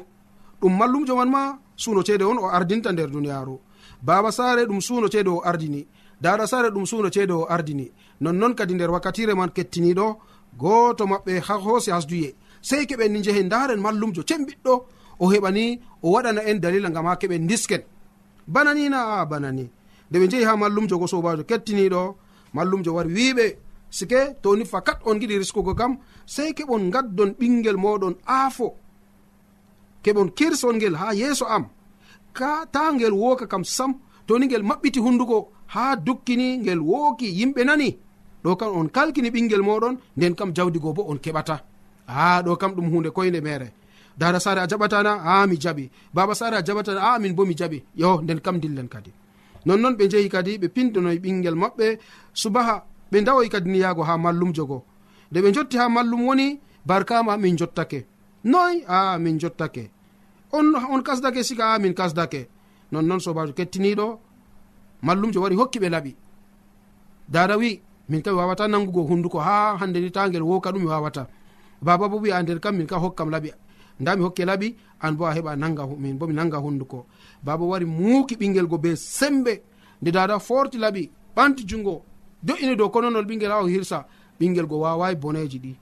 ɗum 0.61 0.73
mallumjo 0.77 1.15
man 1.15 1.29
ma 1.29 1.57
suno 1.75 2.01
ceede 2.03 2.23
on 2.23 2.37
o 2.39 2.47
ardinta 2.49 2.91
nder 2.91 3.09
duniyaaru. 3.09 3.59
Baaba 4.01 4.31
saare 4.31 4.65
ɗum 4.65 4.81
suno 4.81 5.07
ceede 5.07 5.29
o 5.29 5.41
ardini. 5.43 5.87
Daɗa 6.21 6.47
sare 6.47 6.69
ɗum 6.69 6.85
suno 6.85 7.09
ceede 7.09 7.31
o 7.33 7.45
ardini. 7.49 7.91
Nonnoon 8.21 8.53
kadi 8.55 8.73
nder 8.73 8.89
wakkatire 8.91 9.33
man 9.35 9.49
kettiniɗo 9.51 10.17
gooto 10.57 11.05
maɓɓe 11.05 11.39
ha 11.47 11.53
hoosi 11.63 11.91
hasduye. 11.91 12.35
Sey 12.61 12.85
keɓen 12.85 13.11
ni 13.11 13.21
jehe 13.23 13.43
ndaren 13.43 13.79
mallumjo 13.81 14.21
cembiɗɗo 14.23 14.73
o 15.19 15.25
heɓani 15.31 15.79
o 16.01 16.11
waɗana 16.13 16.41
en 16.49 16.59
dalila 16.59 16.89
gam 16.89 17.05
ha 17.05 17.15
keɓen 17.15 17.47
disken 17.47 17.81
bananina 18.47 19.19
a 19.19 19.25
banani. 19.25 19.69
Nde 20.09 20.17
ɓe 20.19 20.27
jehi 20.31 20.43
ha 20.45 20.55
mallumjo 20.55 20.97
go 20.99 21.07
sobajo 21.07 21.43
kettiniɗo 21.43 22.15
mallumjo 22.53 22.93
wari 22.93 23.13
wiɓe 23.13 23.57
sike 23.89 24.19
toni 24.41 24.65
fakat 24.65 24.99
on 25.05 25.19
giɗi 25.19 25.37
riskugo 25.37 25.73
kam 25.75 25.97
sey 26.25 26.53
keɓon 26.53 26.89
gaddon 26.91 27.31
ɓingel 27.39 27.75
moɗon 27.77 28.15
aafo. 28.27 28.75
keɓon 30.05 30.29
kirson 30.37 30.75
ngel 30.77 30.95
ha 31.01 31.07
yeeso 31.21 31.45
am. 31.55 31.65
Ka 32.37 32.49
ta 32.73 32.83
ngel 32.93 33.13
woka 33.21 33.45
kam 33.51 33.63
sam 33.75 33.91
toni 34.27 34.45
ngel 34.47 34.63
maɓɓiti 34.69 34.99
hunduko 35.05 35.37
ha 35.73 35.83
dukkini 36.05 36.47
ngel 36.63 36.79
wooki 36.89 37.27
yimɓe 37.39 37.61
nani. 37.65 37.89
Ɗo 38.43 38.55
kam 38.59 38.71
on 38.79 38.87
kalkini 38.95 39.29
ɓingel 39.35 39.63
moɗon 39.67 39.95
nden 40.17 40.33
kam 40.39 40.49
jawdigo 40.55 40.93
bo 40.97 41.01
on 41.11 41.19
keɓata. 41.23 41.55
A 42.07 42.41
ɗo 42.45 42.51
kam 42.61 42.71
ɗum 42.75 42.87
hunde 42.91 43.09
koyde 43.15 43.39
mere. 43.41 43.67
Dara 44.19 44.39
sare 44.39 44.59
a 44.61 44.67
jaɓatana 44.67 45.11
a 45.31 45.47
mi 45.47 45.55
jaɓi. 45.63 45.89
Baba 46.13 46.33
sare 46.35 46.55
a 46.57 46.61
jaɓatana 46.67 47.01
a 47.07 47.19
min 47.19 47.33
bo 47.37 47.43
mi 47.45 47.55
jaɓi. 47.59 47.83
Yo 48.01 48.21
nden 48.21 48.39
kam 48.45 48.59
dillen 48.59 48.87
kadi. 48.93 49.11
Nonnoon 49.65 49.95
ɓe 49.99 50.03
jehi 50.11 50.29
kadi 50.29 50.57
ɓe 50.61 50.67
pindanoyi 50.75 51.19
ɓingel 51.23 51.55
maɓɓe 51.61 51.87
subaha 52.41 52.75
ɓe 53.11 53.17
dawoyi 53.25 53.49
kadi 53.49 53.69
niyago 53.71 54.03
ha 54.03 54.17
mallum 54.17 54.51
jogo. 54.53 54.77
Nde 55.31 55.39
ɓe 55.43 55.49
jotti 55.55 55.77
ha 55.77 55.89
mallum 55.89 56.21
woni 56.27 56.59
barkama 56.85 57.37
min 57.37 57.57
jottake. 57.57 57.99
Noy? 58.43 58.75
A 58.87 59.17
min 59.17 59.39
jottake. 59.39 59.94
on 60.57 60.75
on 60.93 61.01
kasdake 61.03 61.43
siga 61.43 61.73
a 61.73 61.79
min 61.79 61.93
kasdake 61.93 62.47
nonnon 62.91 63.19
sobajo 63.19 63.53
kettiniɗo. 63.53 64.19
Mallumjo 65.01 65.41
wari 65.41 65.55
hokki 65.55 65.79
ɓe 65.79 65.89
laaɓi 65.89 66.15
dada 67.29 67.57
wi 67.57 67.81
min 68.09 68.21
kam 68.21 68.33
mi 68.33 68.39
wawata 68.39 68.67
nangugo 68.67 69.01
hunduko 69.09 69.39
ha 69.39 69.77
hande 69.79 69.99
ni 69.99 70.11
tagel 70.11 70.43
woka 70.43 70.71
ɗum 70.71 70.81
mi 70.81 70.87
wawata. 70.87 71.27
Baba 71.81 72.07
bo 72.09 72.17
wi 72.17 72.31
a 72.31 72.41
nder 72.43 72.59
kam 72.59 72.75
min 72.77 72.87
ka 72.87 72.97
hokkam 72.97 73.29
laaɓi 73.29 73.51
nda 73.99 74.15
mi 74.15 74.23
hokke 74.23 74.43
laaɓi 74.45 74.75
an 75.01 75.11
bo 75.15 75.25
a 75.25 75.33
heɓa 75.33 75.55
nanga 75.55 75.87
min 75.97 76.17
bo 76.17 76.27
mi 76.27 76.33
nanga 76.33 76.57
hunduko. 76.57 77.05
Baba 77.43 77.65
wari 77.65 77.85
muuki 77.85 78.35
ɓingel 78.35 78.67
go 78.67 78.77
be 78.77 78.95
sembe. 78.95 79.61
Nde 80.01 80.11
dada 80.11 80.39
forti 80.39 80.77
laaɓi 80.77 81.09
ɓanti 81.35 81.63
jungo. 81.67 82.03
Do'ini 82.43 82.75
dow 82.75 82.89
kononol 82.89 83.25
ɓingel 83.25 83.51
ha 83.51 83.61
o 83.63 83.67
hirsa 83.67 84.05
ɓingel 84.39 84.65
go 84.67 84.79
wawai 84.79 85.15
boneji 85.15 85.59
ɗi. 85.59 85.75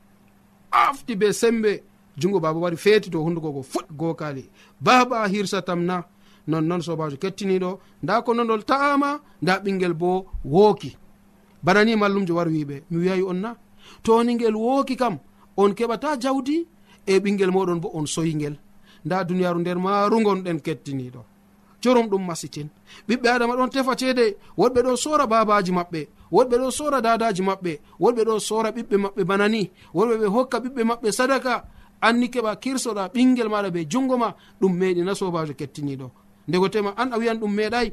Afti 0.71 1.15
be 1.15 1.33
sembe. 1.33 1.83
jungo 2.17 2.39
baba 2.39 2.60
wari 2.60 2.78
feeti 2.78 3.10
dow 3.10 3.23
hunduko 3.23 3.52
go 3.52 3.62
fuɗ 3.62 3.88
gokali 3.91 4.49
baba 4.82 5.28
hirsatam 5.28 5.84
na 5.86 6.04
nonnoon 6.47 6.82
sobajo 6.82 7.17
kettiniɗo 7.17 7.80
nda 8.04 8.21
ko 8.21 8.34
nonol 8.34 8.63
ta'ama 8.63 9.19
nda 9.41 9.60
ɓingel 9.60 9.93
bo 9.93 10.26
wooki. 10.45 10.97
Bana 11.63 11.84
ni 11.86 11.95
mallumjo 11.95 12.36
wari 12.36 12.52
wiɓe 12.52 12.84
mi 12.91 12.97
wiyayi 12.97 13.23
on 13.23 13.39
na. 13.41 13.56
Toni 14.04 14.36
ngel 14.36 14.56
wooki 14.56 14.95
kam 14.95 15.17
on 15.58 15.71
keɓata 15.73 16.17
jawdi 16.19 16.67
e 17.06 17.19
ɓingel 17.19 17.52
moɗon 17.52 17.80
bo 17.80 17.89
on 17.93 18.06
soyingel 18.06 18.56
nda 19.06 19.23
duniyaru 19.23 19.60
nder 19.60 19.78
marugonɗen 19.80 20.60
kettiniɗo 20.62 21.21
jorum 21.82 22.08
ɗum 22.08 22.26
masitin. 22.26 22.67
Ɓiɓɓe 23.08 23.28
adama 23.30 23.56
ɗon 23.56 23.69
tefa 23.69 23.95
ceede 23.95 24.38
woɗɓe 24.58 24.82
ɗo 24.84 24.95
sora 24.97 25.28
babaji 25.28 25.71
maɓɓe 25.71 26.08
woɗɓe 26.32 26.56
ɗo 26.62 26.71
sora 26.71 27.02
dadaji 27.02 27.41
maɓɓe 27.41 27.80
woɗɓe 27.99 28.23
ɗo 28.26 28.39
sora 28.39 28.69
ɓiɓɓe 28.71 28.97
maɓɓe 28.97 29.23
bana 29.23 29.47
ni 29.49 29.71
woɗɓe 29.93 30.15
ɓe 30.21 30.26
hokka 30.28 30.58
ɓiɓɓe 30.60 30.84
maɓɓe 30.84 31.12
sadaka 31.12 31.65
anni 32.07 32.27
keɓa 32.33 32.51
kirsoɗa 32.63 33.03
ɓingel 33.13 33.49
maɗa 33.49 33.69
be 33.73 33.85
jungo 33.91 34.17
ma 34.17 34.29
ɗum 34.59 34.73
meɗi 34.79 35.01
na 35.03 35.13
sobajo 35.15 35.53
kettiniɗo. 35.59 36.07
Ndegotema 36.47 36.93
an 36.97 37.13
a 37.13 37.17
wiyan 37.17 37.39
ɗum 37.39 37.53
meeɗay 37.57 37.87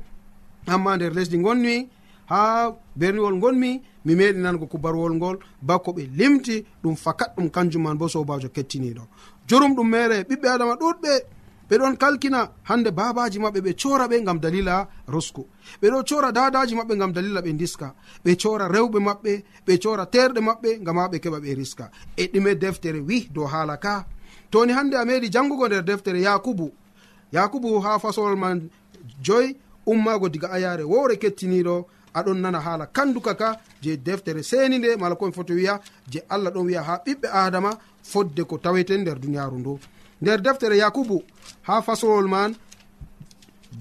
amma 0.66 0.96
nder 0.96 1.12
lesdi 1.14 1.37
gonmi 1.38 1.88
ha 2.31 2.73
berniwol 2.96 3.38
gonmi 3.42 3.81
mi 4.05 4.14
meɗi 4.14 4.38
nango 4.40 4.66
kubarwol 4.66 5.14
ngol 5.14 5.37
bako 5.62 5.92
ɓe 5.92 6.03
limti 6.18 6.64
ɗum 6.83 6.96
fakat 6.96 7.31
ɗum 7.37 7.49
kanjum 7.51 7.83
man 7.83 7.96
bo 7.99 8.09
sobajo 8.09 8.49
kettiniɗo. 8.49 9.03
Jurum 9.49 9.75
ɗum 9.77 9.88
mere 9.88 10.23
ɓiɓɓe 10.29 10.49
adama 10.49 10.75
ɗuɗɓe. 10.75 11.12
ɓeɗon 11.71 11.97
kalkina 11.97 12.51
hande 12.65 12.91
babaji 12.91 13.39
maɓɓe 13.39 13.61
ɓe 13.61 13.73
cora 13.81 14.09
ɓe 14.09 14.25
gam 14.25 14.39
dalila 14.41 14.89
rosko 15.07 15.47
ɓeɗo 15.83 16.05
cora 16.09 16.33
dadaji 16.33 16.75
maɓɓe 16.75 16.97
gam 16.99 17.13
dalila 17.13 17.41
ɓe 17.41 17.53
diska 17.53 17.95
ɓe 18.25 18.37
cora 18.43 18.69
rewɓe 18.69 18.99
maɓɓe 18.99 19.33
ɓe 19.67 19.79
cora 19.83 20.05
terɗe 20.07 20.41
maɓɓe 20.41 20.79
gam 20.85 20.97
ha 20.99 21.09
ɓe 21.09 21.19
keɓa 21.21 21.39
ɓe 21.41 21.55
riska. 21.55 21.91
E 22.17 22.25
ɗume 22.33 22.55
deftere 22.59 23.01
wi 23.01 23.29
dow 23.33 23.47
haala 23.47 23.77
ka. 23.77 24.05
Toni 24.51 24.73
hande 24.73 24.95
a 24.97 25.05
meɗi 25.05 25.31
jangugo 25.31 25.67
nder 25.69 25.85
deftere 25.85 26.21
yakubu. 26.21 26.73
Yakubu 27.33 27.81
ha 27.85 27.99
fasolol 27.99 28.37
man 28.37 28.69
joyi 29.23 29.57
ummago 29.87 30.29
diga 30.29 30.49
ayare 30.51 30.83
wowre 30.83 31.17
kettiniɗo 31.17 31.87
aɗon 32.15 32.41
nana 32.41 32.61
haala 32.61 32.87
kanduka 32.87 33.35
ka 33.35 33.61
je 33.81 33.97
deftere 33.97 34.43
seni 34.43 34.79
nde 34.79 34.97
mala 34.99 35.15
komi 35.15 35.33
foto 35.33 35.55
wiya 35.55 35.81
je 36.09 36.21
allah 36.29 36.51
ɗon 36.53 36.65
wiya 36.67 36.83
ha 36.83 37.01
ɓiɓɓe 37.07 37.29
adama 37.33 37.79
fodde 38.03 38.43
ko 38.45 38.59
taweten 38.59 39.01
nder 39.03 39.19
duniyaru 39.21 39.59
ndu. 39.59 39.79
nder 40.23 40.41
deftere 40.43 40.77
yakubu 40.79 41.23
ha 41.63 41.83
fasowol 41.83 42.29
man 42.29 42.55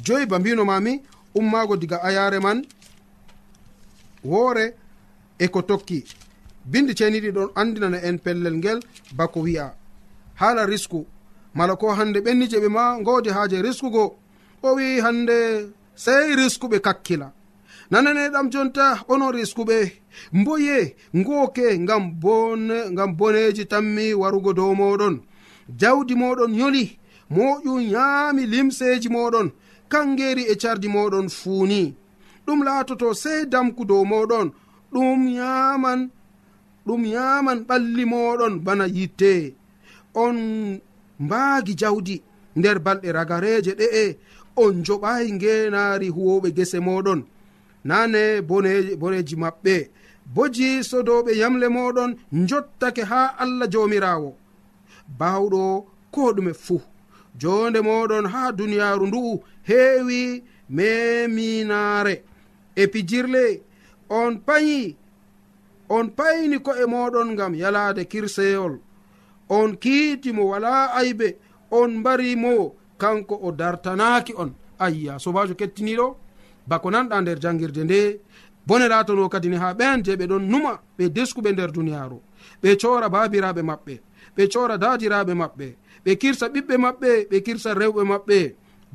joyi 0.04 0.25
ba 0.25 0.39
mbinomami 0.39 1.02
ummago 1.36 1.78
diga 1.78 2.04
ayare 2.04 2.39
man 2.39 2.65
woore 4.23 4.73
e 5.39 5.47
ko 5.47 5.62
tokki. 5.62 6.04
Bindi 6.65 6.93
ceniɗi 6.93 7.32
ɗon 7.32 7.49
andinana 7.56 7.97
en 8.04 8.17
pellel 8.19 8.56
ngel 8.58 8.80
bako 9.15 9.39
wi'a. 9.41 9.73
Haala 10.36 10.65
risku 10.65 11.06
mala 11.54 11.75
ko 11.75 11.88
hande 11.93 12.19
ɓenni 12.21 12.47
je 12.49 12.58
ɓe 12.60 12.69
ma 12.69 12.99
godi 13.02 13.30
haaje 13.30 13.62
riskugo 13.62 14.17
o 14.63 14.75
wi 14.75 14.99
hande 15.02 15.71
sey 15.95 16.36
riskuɓe 16.36 16.80
kakkila. 16.82 17.32
Nananeɗam 17.91 18.52
jonta 18.52 19.04
onon 19.08 19.32
riskuɓe 19.32 19.91
mboye 20.34 20.95
ngoke 21.15 21.80
ngam 21.80 22.12
bone 22.19 22.89
ngam 22.91 23.15
boneji 23.17 23.65
tammi 23.65 24.13
warugo 24.13 24.54
dow 24.54 24.73
moɗon 24.75 25.21
jawdi 25.77 26.15
moɗon 26.15 26.53
yoli 26.55 26.99
moƴum 27.32 27.82
yaami 27.93 28.45
limseji 28.45 29.10
moɗon 29.10 29.51
kangeri 29.89 30.43
e 30.51 30.55
cardi 30.55 30.88
moɗon 30.88 31.29
fuuni. 31.29 31.95
Ɗum 32.45 32.63
laatoto 32.63 33.13
sey 33.13 33.45
damku 33.45 33.86
dow 33.86 34.03
moɗon 34.05 34.51
ɗum 34.93 35.27
yaman 35.38 36.10
ɗum 36.86 37.05
yaman 37.05 37.60
ɓalli 37.67 38.05
moɗon 38.05 38.60
bana 38.65 38.86
yitte. 38.88 39.53
On 40.13 40.38
mbaagi 41.19 41.73
jawdi 41.75 42.21
nder 42.55 42.79
balɗe 42.79 43.12
ragareje 43.12 43.71
ɗe'e 43.79 44.17
on 44.55 44.84
joɓayi 44.86 45.32
ngenaari 45.34 46.08
huwoɓe 46.10 46.49
gese 46.55 46.79
moɗon. 46.79 47.23
Nane 47.84 48.41
boneji 48.99 49.36
maɓɓe 49.36 49.89
boji 50.36 50.84
sodoɓe 50.84 51.32
yamle 51.41 51.67
moɗon 51.69 52.12
jottake 52.49 53.03
ha 53.03 53.36
allah 53.38 53.67
jomirawo 53.71 54.36
bawɗo 55.17 55.85
ko 56.11 56.33
ɗume 56.33 56.53
fuu 56.53 56.81
jonde 57.37 57.79
moɗon 57.81 58.25
ha 58.33 58.51
duniyaru 58.51 59.07
ndu'u 59.07 59.43
heewi 59.63 60.43
meminaare. 60.69 62.23
E 62.75 62.87
pijirle 62.87 63.61
on 64.09 64.39
payi 64.45 64.95
on 65.89 66.09
payni 66.17 66.59
ko'e 66.59 66.85
moɗon 66.85 67.31
ngam 67.33 67.55
yalaade 67.55 68.05
kirseyol 68.05 68.79
on 69.49 69.77
kiiti 69.77 70.31
mo 70.31 70.43
wala 70.51 70.93
aybe 70.93 71.37
on 71.71 71.89
mbarimo 71.99 72.75
kanko 72.97 73.35
o 73.43 73.51
dartanaki 73.51 74.33
on. 74.37 74.51
Ayya 74.79 75.19
sobajo 75.19 75.53
kettiniɗo 75.55 76.15
bako 76.67 76.91
nanɗa 76.91 77.21
nder 77.21 77.39
jangirde 77.39 77.83
nde. 77.83 78.19
Bone 78.67 78.85
bonerato 78.85 79.29
kadi 79.29 79.49
ni 79.49 79.55
ha 79.57 79.73
ɓen 79.73 80.03
je 80.03 80.15
ɓe 80.15 80.25
ɗon 80.27 80.43
numa 80.51 80.79
ɓe 80.97 81.09
deskuɓe 81.09 81.51
nder 81.51 81.71
duniyaru 81.71 82.21
ɓe 82.61 82.77
cora 82.81 83.09
babiraɓe 83.09 83.61
maɓɓe. 83.61 83.99
ɓe 84.35 84.43
cora 84.53 84.77
dadiraɓe 84.77 85.33
maɓɓe 85.41 85.67
ɓe 86.05 86.11
kirsa 86.21 86.45
ɓiɓɓe 86.53 86.75
maɓɓe 86.85 87.09
ɓe 87.29 87.37
kirsa 87.45 87.73
rewɓe 87.73 88.03
maɓɓe 88.11 88.37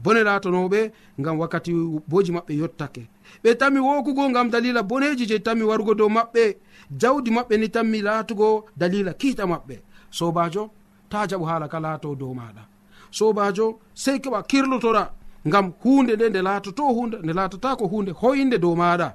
bone 0.03 0.23
latanoɓe 0.29 0.81
gam 1.18 1.38
wakkati 1.40 1.73
boji 2.09 2.33
maɓɓe 2.33 2.53
yottake. 2.61 3.03
Ɓe 3.42 3.51
tami 3.61 3.79
wokugo 3.79 4.29
gam 4.35 4.51
dalila 4.51 4.83
boneji 4.83 5.25
je 5.27 5.38
tami 5.38 5.62
warugo 5.62 5.94
dow 5.94 6.09
maɓɓe 6.09 6.57
jawdi 7.01 7.31
maɓɓe 7.31 7.55
ni 7.61 7.68
tammi 7.68 7.99
laatugo 8.03 8.66
dalila 8.77 9.12
kiita 9.14 9.44
maɓɓe. 9.47 9.77
Sobajo 10.11 10.70
ta 11.11 11.27
jaɓu 11.27 11.44
haala 11.51 11.66
ka 11.68 11.79
laato 11.81 12.14
dow 12.14 12.35
maɗa 12.35 12.75
sobajo 13.16 13.66
sey 13.94 14.18
keɓa 14.23 14.40
kirlotora 14.51 15.05
ngam 15.49 15.66
hunde 15.83 16.12
nde 16.16 16.27
nde 16.29 16.40
laatoto 16.42 16.83
hunde 16.97 17.16
nde 17.25 17.33
laatata 17.38 17.77
ko 17.79 17.85
hunde 17.92 18.12
hoyinde 18.20 18.59
dow 18.64 18.75
maɗa 18.81 19.09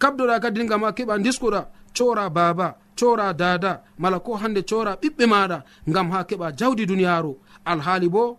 kabdoɗa 0.00 0.40
kadi 0.42 0.66
gam 0.70 0.84
a 0.84 0.90
keɓa 0.96 1.14
diskoɗa 1.24 1.60
cora 1.96 2.24
baba 2.36 2.68
cora 2.98 3.32
dada 3.32 3.82
mala 3.98 4.18
ko 4.20 4.36
hande 4.36 4.62
cora 4.62 4.92
ɓiɓɓe 5.02 5.24
maɗa 5.32 5.58
gam 5.94 6.10
ha 6.10 6.24
keɓa 6.28 6.52
jawdi 6.58 6.86
duniyaru 6.86 7.32
alhaali 7.64 8.08
bo 8.08 8.38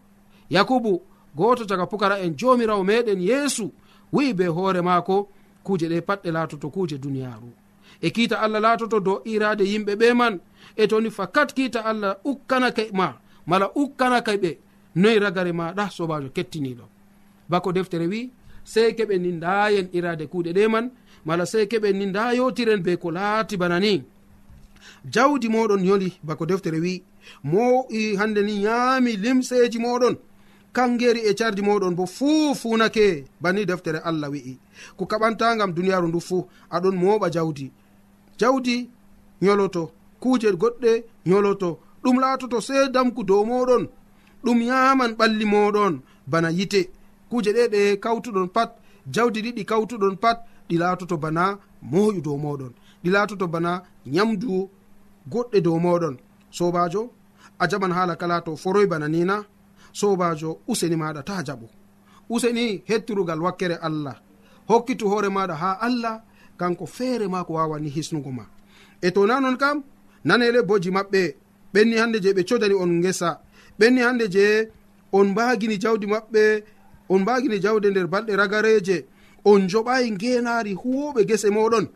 yakubu 0.49 1.01
goto 1.35 1.65
caga 1.65 1.85
pukara 1.85 2.19
en 2.19 2.35
jomirawo 2.39 2.83
meɗen 2.83 3.21
yeesu 3.21 3.71
wi'i 4.13 4.33
be 4.33 4.45
hoore 4.47 4.81
maako 4.81 5.29
kuje 5.63 5.87
ɗe 5.89 6.01
patɗe 6.01 6.29
laatoto 6.31 6.69
kuje 6.69 6.97
duniyaru 6.97 7.49
e 8.01 8.09
kiita 8.09 8.39
allah 8.39 8.61
laatoto 8.61 8.99
dow 8.99 9.21
irade 9.25 9.63
yimɓe 9.63 9.93
ɓe 9.95 10.13
man 10.13 10.39
e 10.75 10.87
toni 10.87 11.09
fakat 11.11 11.53
kiita 11.53 11.85
allah 11.85 12.15
ukkanake 12.23 12.89
ma 12.93 13.13
mala 13.47 13.67
ukkanake 13.75 14.33
ɓe 14.43 14.51
noyi 14.95 15.19
ragare 15.19 15.51
maɗa 15.51 15.89
sobajo 15.89 16.29
kettiniɗo 16.35 16.85
bako 17.49 17.71
deftere 17.71 18.07
wi 18.07 18.31
sey 18.63 18.91
keɓen 18.97 19.21
ni 19.21 19.31
ndayen 19.31 19.87
irade 19.93 20.25
kuuɗe 20.31 20.51
ɗe 20.57 20.67
man 20.73 20.85
mala 21.25 21.45
sey 21.45 21.65
keɓen 21.71 21.95
ni 21.99 22.05
nda 22.05 22.33
yotiren 22.33 22.81
be 22.85 22.97
ko 22.97 23.11
laati 23.11 23.57
bana 23.57 23.79
ni 23.79 24.03
jawdi 25.05 25.47
moɗon 25.49 25.85
yoli 25.85 26.13
bako 26.23 26.45
deftere 26.45 26.79
wi 26.79 27.03
mo 27.43 27.85
hande 28.17 28.41
ni 28.41 28.63
yaami 28.63 29.11
limseji 29.17 29.79
moɗon. 29.79 30.15
Kangeri 30.73 31.19
e 31.29 31.33
cardi 31.33 31.61
moɗon 31.61 31.95
bo 31.95 32.05
fuu 32.05 32.53
funake 32.55 33.25
bani 33.41 33.65
deftere 33.65 33.99
allah 34.03 34.29
wi'i. 34.31 34.57
Ko 34.97 35.05
kaɓantagam 35.05 35.73
duniyaru 35.73 36.07
ndu 36.07 36.19
fuu 36.19 36.47
aɗon 36.69 36.95
moɓa 37.01 37.29
jawdi. 37.31 37.71
Jawdi 38.39 38.89
yoloto 39.41 39.91
kuje 40.19 40.49
goɗɗe 40.51 41.03
yoloto 41.25 41.79
ɗum 42.03 42.19
laatoto 42.19 42.61
sei 42.61 42.89
damku 42.91 43.23
dow 43.23 43.43
moɗon. 43.45 43.87
Ɗum 44.43 44.61
yaman 44.61 45.11
ɓalli 45.19 45.45
moɗon 45.45 46.01
bana 46.27 46.49
yite. 46.51 46.81
Kuje 47.29 47.51
ɗe 47.53 47.63
ɗe 47.73 47.81
kawtuɗon 48.03 48.47
pat 48.55 48.69
jawdi 49.13 49.39
ɗiɗi 49.41 49.63
kawtuɗon 49.65 50.15
pat 50.23 50.37
ɗi 50.69 50.75
laatoto 50.77 51.17
bana 51.17 51.57
moƴu 51.91 52.21
dow 52.21 52.37
moɗon. 52.37 52.73
ɗi 53.03 53.09
laatoto 53.11 53.47
bana 53.47 53.71
nyamdu 54.05 54.69
goɗɗe 55.31 55.61
dow 55.61 55.77
moɗon 55.79 56.15
sobajo 56.51 57.01
a 57.59 57.67
jaɓan 57.69 57.91
haala 57.97 58.15
kala 58.15 58.41
to 58.45 58.55
foroy 58.55 58.87
bana 58.87 59.07
nina 59.07 59.35
sobajo 59.93 60.59
useni 60.67 60.95
maɗa 60.95 61.23
ta 61.23 61.43
jaɓo. 61.47 61.67
Useni 62.29 62.83
hettirugal 62.85 63.41
wakkere 63.41 63.75
allah. 63.81 64.15
Hokkitu 64.69 65.05
hoore 65.09 65.29
maɗa 65.29 65.55
ha 65.61 65.71
allah 65.81 66.21
kanko 66.57 66.85
feere 66.85 67.27
ma 67.27 67.43
ko 67.43 67.53
wawani 67.53 67.89
hisnugo 67.89 68.31
ma. 68.31 68.45
E 69.01 69.11
to 69.11 69.25
na 69.25 69.39
non 69.39 69.57
kam 69.57 69.83
nanele 70.25 70.61
boji 70.61 70.91
maɓɓe 70.91 71.35
ɓenni 71.73 71.95
hande 71.97 72.17
je 72.23 72.29
ɓe 72.33 72.43
codani 72.47 72.73
on 72.73 73.01
gesa 73.01 73.41
ɓenni 73.79 74.01
hande 74.01 74.25
je 74.31 74.69
on 75.11 75.25
mbagini 75.31 75.77
jawdi 75.79 76.05
maɓɓe 76.07 76.63
on 77.09 77.19
mbagini 77.21 77.59
jawde 77.63 77.89
nder 77.89 78.07
balɗe 78.07 78.35
ragareje 78.35 79.05
on 79.45 79.61
joɓayi 79.69 80.11
ngenari 80.11 80.73
huwoɓe 80.81 81.25
gese 81.27 81.49
moɗon 81.49 81.87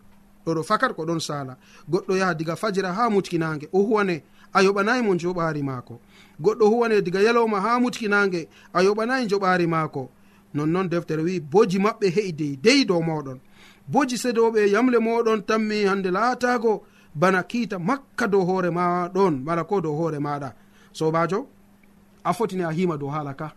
ɗoɗo 0.45 0.63
fakat 0.63 0.93
ko 0.95 1.05
ɗon 1.05 1.19
sala 1.19 1.57
goɗɗo 1.89 2.17
yaha 2.17 2.33
diga 2.33 2.55
fajira 2.55 2.93
ha 2.93 3.09
mutkinage 3.09 3.67
o 3.73 3.79
huwane 3.83 4.23
a 4.53 4.61
yoɓanayi 4.63 5.01
mo 5.03 5.15
joɓari 5.15 5.63
maako. 5.63 5.99
Goɗɗo 6.41 6.65
huwane 6.69 7.01
diga 7.01 7.19
yalowma 7.21 7.61
ha 7.61 7.79
mutkinage 7.79 8.47
a 8.73 8.83
yoɓanayi 8.83 9.27
joɓari 9.29 9.67
maako. 9.67 10.09
Nonnon 10.53 10.89
deftere 10.89 11.23
wi 11.23 11.39
boji 11.39 11.79
maɓɓe 11.79 12.07
he'i 12.15 12.31
dey 12.61 12.85
dow 12.85 13.01
moɗon 13.01 13.39
boji 13.87 14.15
sedoɓe 14.17 14.69
yamle 14.71 14.97
moɗon 14.99 15.41
tammi 15.45 15.85
hande 15.85 16.11
laatago 16.11 16.83
bana 17.15 17.43
kiita 17.43 17.79
makka 17.79 18.27
dow 18.27 18.45
hoore 18.45 18.69
maɗon 18.69 19.43
mala 19.43 19.63
ko 19.63 19.81
dow 19.81 19.95
hoore 19.95 20.19
maɗa 20.19 20.53
sobajo 20.93 21.47
a 22.23 22.33
fotini 22.33 22.63
a 22.63 22.71
hima 22.71 22.97
dow 22.97 23.09
haala 23.09 23.33
ka. 23.33 23.53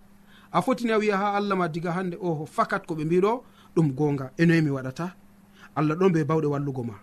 A 0.53 0.63
fotini 0.63 0.93
a 0.93 0.99
wiya 0.99 1.17
ha 1.17 1.35
allah 1.37 1.57
ma 1.57 1.69
diga 1.69 1.93
hande 1.93 2.17
oho 2.21 2.47
fakat 2.47 2.87
koɓe 2.87 3.05
mbiɗo 3.05 3.43
ɗum 3.77 3.93
gonga 3.95 4.31
enoyemi 4.39 4.71
waɗata. 4.71 5.13
allah 5.77 5.95
ɗon 5.97 6.13
be 6.13 6.25
bawɗe 6.25 6.47
wallugo 6.47 6.83
ma. 6.83 6.95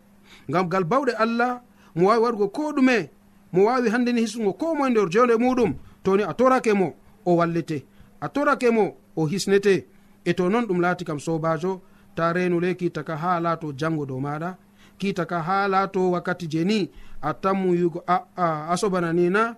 Ngam 0.49 0.69
gal 0.69 0.83
bawɗe 0.83 1.13
allah 1.23 1.61
mo 1.95 2.07
wawi 2.07 2.21
waɗugo 2.23 2.47
ko 2.51 2.71
ɗume 2.75 3.09
mo 3.53 3.65
wawi 3.65 3.89
handeni 3.89 4.21
hisugo 4.21 4.53
ko 4.53 4.75
moe 4.75 4.89
nder 4.89 5.09
jonde 5.09 5.35
muɗum 5.37 5.71
toni 6.03 6.23
a 6.23 6.33
torake 6.33 6.73
mo 6.73 6.87
o 7.25 7.35
wallete. 7.35 7.85
A 8.21 8.27
torake 8.29 8.69
mo 8.71 8.97
o 9.15 9.25
hisnete. 9.27 9.85
E 10.25 10.33
to 10.33 10.49
noon 10.49 10.65
ɗum 10.65 10.79
laati 10.81 11.05
kam 11.05 11.19
sobajo 11.19 11.81
ta 12.15 12.33
renule 12.33 12.75
kitaka 12.75 13.15
ha 13.17 13.39
laato 13.39 13.71
jango 13.79 14.05
dow 14.05 14.19
maɗa. 14.19 14.57
Kitaka 14.97 15.41
ha 15.41 15.67
laato 15.67 16.11
wakkati 16.11 16.47
je 16.49 16.63
ni 16.63 16.89
a 17.21 17.33
tammu 17.33 17.75
yugo 17.75 18.03
aa 18.07 18.67
a 18.71 18.77
sobana 18.77 19.13
nina 19.13 19.55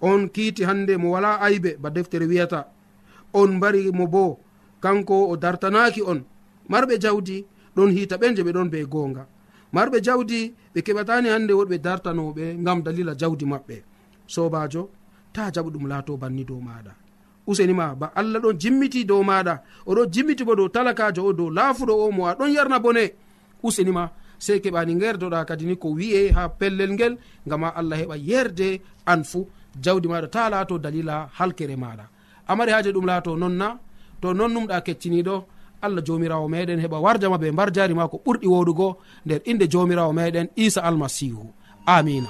on 0.00 0.28
kiiti 0.28 0.64
hande 0.64 0.96
mo 0.96 1.10
wala 1.10 1.40
aybe 1.40 1.76
ba 1.82 1.90
deftere 1.90 2.26
wiyata. 2.26 2.66
On 3.34 3.48
mbari 3.56 3.90
mo 3.92 4.06
bo 4.06 4.38
kanko 4.80 5.28
o 5.30 5.36
dartanaki 5.36 6.02
on. 6.02 6.20
Marɓe 6.70 6.98
jawdi 7.00 7.44
ɗon 7.76 7.90
hiita 7.94 8.16
ɓen 8.20 8.34
je 8.36 8.42
ɓe 8.42 8.52
ɗon 8.56 8.68
be 8.72 8.78
gonga 8.92 9.26
marɓe 9.74 9.98
jawdi 10.06 10.40
ɓe 10.74 10.80
keɓatani 10.86 11.28
hande 11.28 11.52
woɗɓe 11.58 11.76
dartanoɓe 11.86 12.44
gam 12.64 12.78
dalila 12.82 13.12
jawdi 13.20 13.44
maɓɓe. 13.52 13.76
Sobajo 14.26 14.82
ta 15.34 15.50
jaɓu 15.54 15.70
ɗum 15.74 15.86
laato 15.90 16.16
banni 16.16 16.44
dow 16.44 16.60
maɗa 16.60 16.92
usenima 17.46 17.94
ba 18.00 18.06
allah 18.14 18.40
ɗon 18.44 18.54
jimmiti 18.62 19.04
dow 19.04 19.22
maɗa 19.22 19.54
oɗon 19.86 20.06
jimmiti 20.12 20.44
bo 20.44 20.54
dow 20.54 20.68
talakajo 20.68 21.20
o 21.28 21.32
dow 21.32 21.50
laafuɗo 21.50 21.92
o 22.04 22.10
mo 22.16 22.22
a 22.26 22.34
ɗon 22.38 22.50
yarna 22.56 22.78
bone. 22.78 23.04
Usenima 23.62 24.10
sey 24.38 24.58
keɓani 24.60 24.94
gerdoɗa 25.00 25.44
kadi 25.48 25.64
ni 25.66 25.76
ko 25.76 25.88
wi'e 25.98 26.32
ha 26.36 26.48
pellel 26.48 26.92
ngel 26.94 27.14
gama 27.46 27.68
allah 27.78 27.96
heɓa 28.00 28.16
yerde 28.28 28.80
an 29.06 29.20
fuu 29.30 29.46
jawdi 29.84 30.08
maɗa 30.08 30.28
ta 30.34 30.50
laato 30.50 30.78
dalila 30.78 31.28
halkere 31.38 31.76
maɗa 31.76 32.04
amari 32.48 32.70
haaje 32.72 32.90
ɗum 32.92 33.06
laato 33.10 33.36
nonna 33.36 33.78
to 34.20 34.32
non 34.34 34.50
numɗa 34.54 34.80
kecciniɗo 34.86 35.36
allah 35.82 36.02
jomirawo 36.04 36.48
meɗen 36.48 36.80
heɓa 36.80 36.98
warjama 37.00 37.38
be 37.38 37.50
mbar 37.52 37.70
jari 37.72 37.94
ma 37.94 38.08
ko 38.08 38.16
ɓurɗi 38.24 38.46
woɗugo 38.48 38.96
nder 39.26 39.40
inde 39.44 39.66
jomirawo 39.68 40.12
meɗen 40.12 40.48
isa 40.56 40.80
almasihu. 40.82 41.44
Amina. 41.86 42.28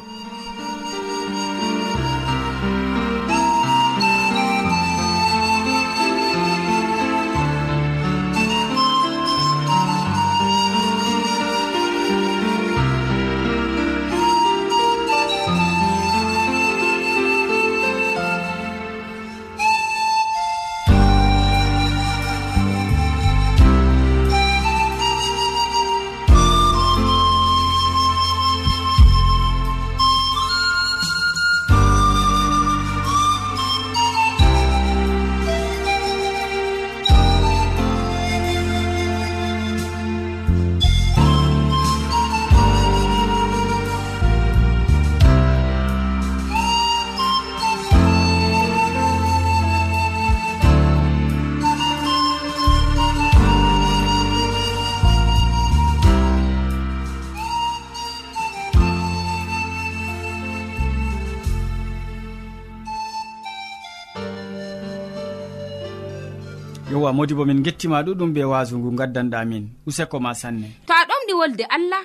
yowa 66.91 67.13
modi 67.13 67.35
bo 67.35 67.45
min 67.45 67.63
gettima 67.63 68.03
ɗuɗum 68.03 68.31
be 68.35 68.43
wasu 68.53 68.75
ngu 68.79 68.91
gaddanɗa 68.99 69.45
min 69.51 69.65
useko 69.87 70.17
ma 70.25 70.35
sanne. 70.41 70.69
To 70.87 70.93
a 70.93 71.05
ɗomɗi 71.09 71.33
wolde 71.41 71.65
allah 71.77 72.03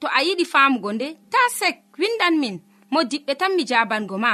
to 0.00 0.06
a 0.06 0.20
yiɗi 0.26 0.44
famugo 0.52 0.90
nde 0.92 1.06
ta 1.32 1.38
sek 1.58 1.76
windan 1.98 2.34
min. 2.42 2.56
Mo 2.90 3.00
diɓɓe 3.10 3.32
tan 3.40 3.52
mi 3.56 3.62
jabango 3.70 4.16
ma. 4.18 4.32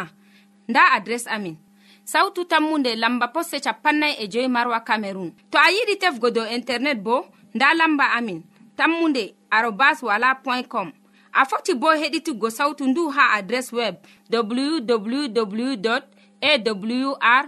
Nda 0.68 0.80
adres 0.96 1.24
amin. 1.26 1.56
Sautu 2.04 2.44
tammunde 2.44 2.94
lamba 3.02 3.26
posse 3.34 3.56
capannay 3.64 4.14
e 4.22 4.28
joyi 4.32 4.48
marwa 4.48 4.80
camerun 4.88 5.30
to 5.50 5.58
a 5.58 5.68
yiɗi 5.76 5.94
tefgo 6.02 6.28
dow 6.30 6.46
internet 6.56 6.98
bo 7.02 7.16
nda 7.54 7.66
lamba 7.74 8.04
amin. 8.18 8.42
Tammunde 8.76 9.34
arobas 9.50 10.02
wala 10.02 10.34
point 10.44 10.68
com. 10.68 10.92
A 11.32 11.44
foti 11.50 11.74
bo 11.74 11.88
heɗituggo 12.00 12.50
sautu 12.50 12.84
ndu 12.86 13.08
ha 13.10 13.24
adres 13.38 13.72
web 13.72 13.94
www 14.30 16.02
awr 16.44 17.44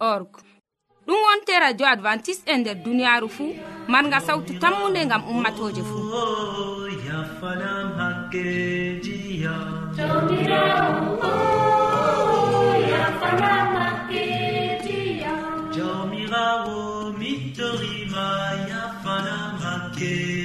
org. 0.00 0.28
ɗum 1.10 1.22
wonte 1.26 1.52
radio 1.64 1.86
advantice 1.94 2.40
e 2.46 2.54
nder 2.58 2.76
duniyaru 2.84 3.28
fuu 3.36 3.52
marga 3.92 4.18
sawtu 4.26 4.52
tammunde 4.62 5.02
gam 5.10 5.22
ummatoje 5.32 5.82
fuu 5.88 6.04
jawmirawo 15.76 17.12
mittorima 17.18 18.26
yafanam 18.70 19.52
hakke 19.64 20.39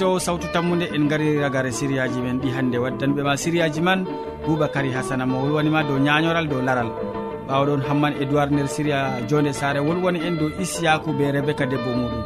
keɗitowo 0.00 0.18
sawtu 0.18 0.46
tammude 0.52 0.88
en 0.96 1.08
gari 1.08 1.36
ragare 1.38 1.70
siriyaji 1.70 2.20
men 2.22 2.40
ɗi 2.40 2.48
hannde. 2.56 2.78
Waddanɓe 2.78 3.22
ma 3.22 3.36
siriyaji 3.36 3.80
man 3.82 4.06
boubacary 4.46 4.90
hasana 4.92 5.26
mo 5.26 5.42
wolwanima 5.42 5.82
dow 5.84 5.98
ñañoral 5.98 6.48
dow 6.48 6.62
laral. 6.62 6.88
Ɓawɗon 7.48 7.82
hamman 7.86 8.14
édoird 8.22 8.50
nder 8.50 8.66
siriya 8.68 9.20
jonde 9.28 9.52
sare 9.52 9.78
wolwoni 9.80 10.20
en 10.26 10.38
dow 10.38 10.48
isiyaku 10.58 11.12
be 11.12 11.30
rebéca 11.32 11.66
debbo 11.66 11.90
muɗum. 11.92 12.24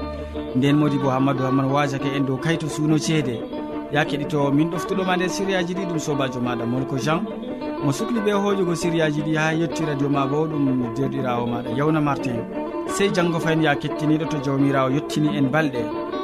Nden 0.56 0.76
modi 0.76 0.98
bo 0.98 1.10
hammadou 1.10 1.46
hamman 1.46 1.66
wasake 1.66 2.06
en 2.16 2.24
dow 2.24 2.36
kayto 2.38 2.68
suuno 2.68 2.96
ceede. 2.96 3.42
Ya 3.92 4.04
keɗitowo 4.04 4.52
min 4.52 4.70
ɗoftuɗoma 4.70 5.16
nder 5.16 5.28
siriyaji 5.30 5.74
ɗi 5.74 5.84
ɗum 5.88 5.98
sobajo 5.98 6.38
maɗa. 6.40 6.64
Molko 6.66 6.96
jean 6.98 7.26
mo 7.82 7.90
sukli 7.90 8.20
ɓe 8.20 8.32
hoƴugo 8.32 8.74
siriyaji 8.76 9.20
ɗi 9.22 9.34
ha 9.36 9.50
yetti 9.52 9.84
radio 9.84 10.08
ma 10.08 10.26
bo 10.26 10.46
ɗum 10.46 10.94
derɗirawo 10.94 11.46
maɗa. 11.46 11.70
Yawna 11.76 12.00
martin 12.00 12.38
sey 12.86 13.10
janggo 13.12 13.40
fayin 13.40 13.62
ya 13.62 13.74
kettiniɗo 13.74 14.28
to 14.30 14.36
jawmirawo 14.44 14.90
yettini 14.90 15.36
en 15.36 15.50
balɗe. 15.50 16.13